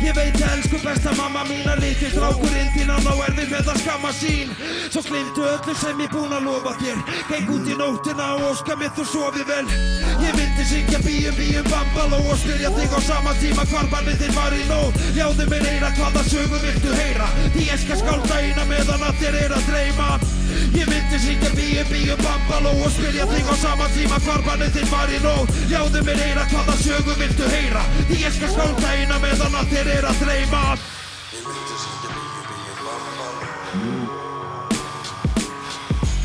Ég 0.03 0.15
veit 0.15 0.37
ég 0.37 0.49
elsku 0.53 0.79
besta 0.83 1.13
mamma 1.17 1.45
mín 1.47 1.69
að 1.71 1.85
liti 1.85 2.11
strákurinn 2.11 2.71
til 2.75 2.89
hann 2.91 3.07
á 3.07 3.15
erfi 3.25 3.47
með 3.49 3.71
að 3.73 3.79
skamma 3.85 4.11
sín. 4.19 4.51
Svo 4.91 5.03
glimtu 5.07 5.47
öllu 5.47 5.75
sem 5.79 6.03
ég 6.03 6.11
búin 6.13 6.35
að 6.35 6.49
lofa 6.49 6.75
þér. 6.81 6.99
Geng 7.31 7.53
út 7.55 7.71
í 7.71 7.79
nóttina 7.79 8.27
og 8.37 8.49
óska 8.51 8.77
mér 8.81 8.93
þú 8.99 9.07
sofi 9.09 9.47
vel. 9.49 9.65
Ég 10.27 10.35
myndi 10.53 10.65
syngja 10.69 10.99
bíum 10.99 11.35
bíum 11.35 11.65
bambaló 11.65 12.19
og 12.29 12.37
spyrja 12.37 12.71
þig 12.77 12.93
á 12.93 13.01
sama 13.01 13.33
tíma 13.41 13.65
hvar 13.71 13.87
bannið 13.89 14.19
þinn 14.21 14.35
var 14.37 14.53
í 14.53 14.65
nót 14.69 14.97
Ljáðu 15.17 15.47
mér 15.49 15.65
eira 15.65 15.91
hvaða 15.97 16.23
sögu 16.29 16.59
viltu 16.61 16.93
heyra. 16.93 17.29
Ég 17.57 17.79
skal 17.81 17.97
skálda 17.97 18.37
eina 18.37 18.65
meðan 18.69 19.05
að 19.07 19.17
þér 19.23 19.39
er 19.41 19.55
að 19.57 19.69
dreyma. 19.71 20.09
Ég 20.77 20.91
myndi 20.91 21.21
syngja 21.25 21.53
bíum 21.57 21.89
bíum 21.89 22.21
bambaló 22.21 22.73
og 22.85 22.93
spyrja 22.93 23.27
þig 23.31 23.49
á 23.49 23.55
sama 23.63 23.89
tíma 23.97 24.19
hvar 24.27 24.45
bannið 24.49 24.77
þinn 24.77 24.91
var 24.93 25.13
í 25.13 25.21
nót 25.25 25.55
Ljáðu 25.71 26.03
mér 26.09 26.21
eira 26.27 26.45
hvaða 26.51 26.77
sögu 26.83 27.17
viltu 27.23 27.49
heyra. 27.55 27.85
Ég 28.13 28.37
skal 28.37 28.53
skálda 28.53 28.93
eina 28.93 29.21
meðan 29.25 29.57
að 29.57 29.73
þér 29.73 29.93
er 29.97 30.11
að 30.11 30.21
dreyma. 30.27 30.65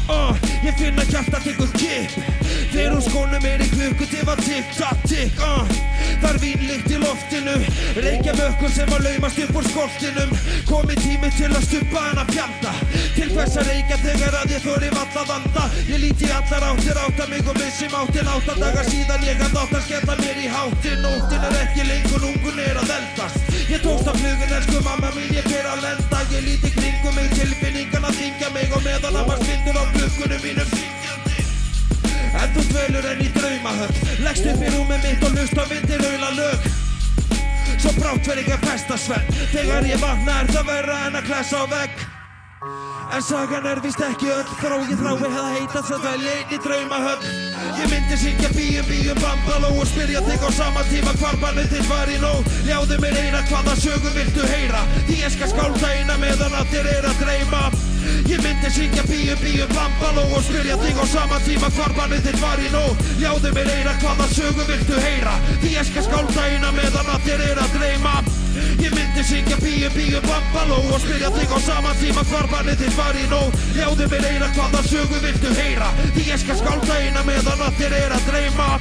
Uh, 0.07 0.35
ég 0.63 0.75
finn 0.79 0.99
að 0.99 1.15
hjarta 1.15 1.43
tekur 1.47 1.71
kipp 1.79 2.36
Þegar 2.77 2.93
úr 2.93 3.05
skónum 3.07 3.45
er 3.49 3.61
í 3.65 3.67
klukku 3.71 4.05
til 4.05 4.19
að 4.29 4.41
tikk, 4.45 4.73
takk, 4.77 5.05
tikk 5.09 5.39
uh, 5.41 5.69
Það 6.21 6.27
er 6.29 6.35
vínlykt 6.43 6.91
í 6.93 6.97
loftinu. 7.01 7.53
Reykja 8.05 8.33
vökkum 8.37 8.73
sem 8.75 8.91
að 8.93 9.07
laumast 9.07 9.39
upp 9.41 9.55
úr 9.57 9.69
skoltinum. 9.71 10.33
Komið 10.69 10.99
tími 11.01 11.31
til 11.33 11.49
að 11.49 11.65
stuppa 11.65 12.03
en 12.11 12.19
að 12.21 12.35
fjanda 12.35 12.73
Til 13.15 13.31
hvers 13.31 13.55
að 13.57 13.71
reykja 13.71 13.97
þegar 14.03 14.37
að 14.37 14.53
ég 14.53 14.61
þóri 14.67 14.91
valla 14.93 15.23
vanda? 15.31 15.63
Ég 15.89 16.03
líti 16.03 16.29
allar 16.35 16.65
áttir 16.67 16.99
átta 17.01 17.27
mig 17.31 17.49
og 17.49 17.57
missi 17.57 17.89
máttin 17.95 18.29
Átta 18.35 18.57
dagar 18.61 18.89
síðan 18.91 19.25
ég 19.25 19.41
að 19.47 19.57
átt 19.63 19.73
að 19.79 19.85
skella 19.87 20.17
mér 20.21 20.41
í 20.43 20.51
háttin 20.53 21.01
Nóttin 21.01 21.47
er 21.49 21.57
ekki 21.63 21.87
lengur, 21.87 22.27
ungun 22.29 22.61
er 22.61 22.77
að 22.83 22.93
eldast. 22.99 23.49
Ég 23.71 23.81
tókst 23.87 24.11
af 24.11 24.21
flugun, 24.21 24.53
elsku 24.59 24.83
mamma 24.85 25.09
mín, 25.17 25.33
ég 25.33 25.49
fer 25.49 25.65
að 25.71 25.81
lenda. 25.87 26.21
Ég 26.35 26.45
líti 26.45 26.75
kringum 26.77 27.17
mig, 27.17 27.33
tilfinningarna 27.33 28.13
þingja 28.19 28.53
mig 28.53 28.77
Og 28.77 28.85
meðan 28.85 29.17
að 29.17 29.33
maður 29.33 29.43
spindur 29.47 29.81
á 29.81 29.83
klukkunum 29.97 30.45
mínum 30.45 30.86
En 32.37 32.51
þú 32.55 32.65
dvelur 32.71 33.07
enn 33.11 33.23
í 33.25 33.29
draumahögg 33.37 34.03
Leggst 34.25 34.49
upp 34.51 34.61
í 34.61 34.73
rúmið 34.73 35.07
mitt 35.07 35.25
og 35.27 35.37
lust 35.37 35.57
á 35.57 35.63
vindir 35.69 36.03
raula 36.03 36.33
lög. 36.37 36.67
Svo 37.77 37.93
brátt 37.97 38.29
verð 38.29 38.43
ég 38.43 38.53
að 38.55 38.67
festa 38.71 38.99
svefn. 39.01 39.41
Þegar 39.53 39.89
ég 39.89 40.01
vakna 40.01 40.41
er 40.41 40.53
það 40.53 40.69
verra 40.71 41.01
en 41.07 41.19
að 41.19 41.27
klessa 41.31 41.61
á 41.61 41.65
vegg 41.73 42.06
En 43.15 43.21
sagan 43.23 43.65
er 43.65 43.79
vist 43.81 44.01
ekki 44.03 44.27
öll. 44.29 44.47
Ég 44.87 44.99
þrái 44.99 45.15
hefða 45.21 45.43
heita 45.53 45.81
það 45.83 46.01
dvelja 46.03 46.33
einn 46.37 46.51
í 46.53 46.57
draumahögg 46.63 47.23
Ég 47.79 47.89
myndi 47.91 48.17
syngja 48.19 48.49
bíum 48.55 48.87
bíum 48.87 49.19
bambaló 49.23 49.71
Og 49.79 49.87
spyrja 49.89 50.21
þig 50.25 50.43
á 50.43 50.49
sama 50.55 50.83
tíma 50.87 51.13
hvar 51.19 51.37
bannið 51.41 51.69
þinn 51.73 51.89
var 51.89 52.11
í 52.11 52.17
nóg 52.21 52.47
Ljáðu 52.67 52.97
mér 53.03 53.19
eina 53.21 53.43
hvaða 53.49 53.75
sögu 53.79 54.13
viltu 54.15 54.47
heyra? 54.51 54.83
Því 55.09 55.19
ég 55.23 55.35
skal 55.35 55.51
skálda 55.53 55.91
eina 55.97 56.17
meðan 56.21 56.57
að 56.59 56.73
þér 56.73 56.89
er 56.93 57.09
að 57.11 57.21
dreyma. 57.23 57.61
Ég 58.31 58.43
myndi 58.45 58.71
syngja 58.77 59.05
bíum 59.09 59.43
bíum 59.43 59.75
bambaló 59.75 60.25
Og 60.37 60.43
spyrja 60.47 60.79
þig 60.83 61.03
á 61.03 61.05
sama 61.11 61.39
tíma 61.47 61.71
hvar 61.77 61.95
bannið 61.99 62.27
þinn 62.27 62.41
var 62.43 62.63
í 62.63 62.73
nóg 62.75 63.05
Ljáðu 63.21 63.53
mér 63.57 63.71
eina 63.75 63.95
hvaða 64.03 64.31
sögu 64.35 64.67
viltu 64.71 65.05
heyra? 65.05 65.37
Því 65.63 65.77
ég 65.77 65.91
skal 65.91 66.09
skálda 66.09 66.49
eina 66.51 66.75
meðan 66.75 67.15
að 67.15 67.31
þér 67.31 67.47
er 67.51 67.63
að 67.65 67.79
dreyma 67.79 68.19
Ég 68.83 68.93
myndi 68.93 69.25
syngja 69.25 69.57
bíum 69.63 69.95
bíum 69.95 70.27
bambaló 70.27 70.79
Og 70.91 71.01
spyrja 71.03 71.33
þig 71.35 71.55
á 71.55 71.59
sama 71.65 71.95
tíma 72.01 72.23
hvar 72.31 72.51
bannið 72.53 72.83
þinn 72.83 72.95
var 72.99 73.17
í 73.17 73.25
nóg 73.31 73.57
Ljáðu 73.77 74.11
mér 74.13 74.29
eina 74.31 74.53
hvaða 74.55 74.85
sögu 74.87 75.25
viltu 75.25 75.57
heyra? 75.57 75.91
Því 76.15 76.29
ég 76.31 76.45
skal 76.45 76.61
skálda 76.61 77.01
eina 77.01 77.25
meðan 77.27 77.67
að 77.67 77.83
þér 77.83 77.99
er 78.03 78.17
að 78.17 78.31
dreyma 78.31 78.71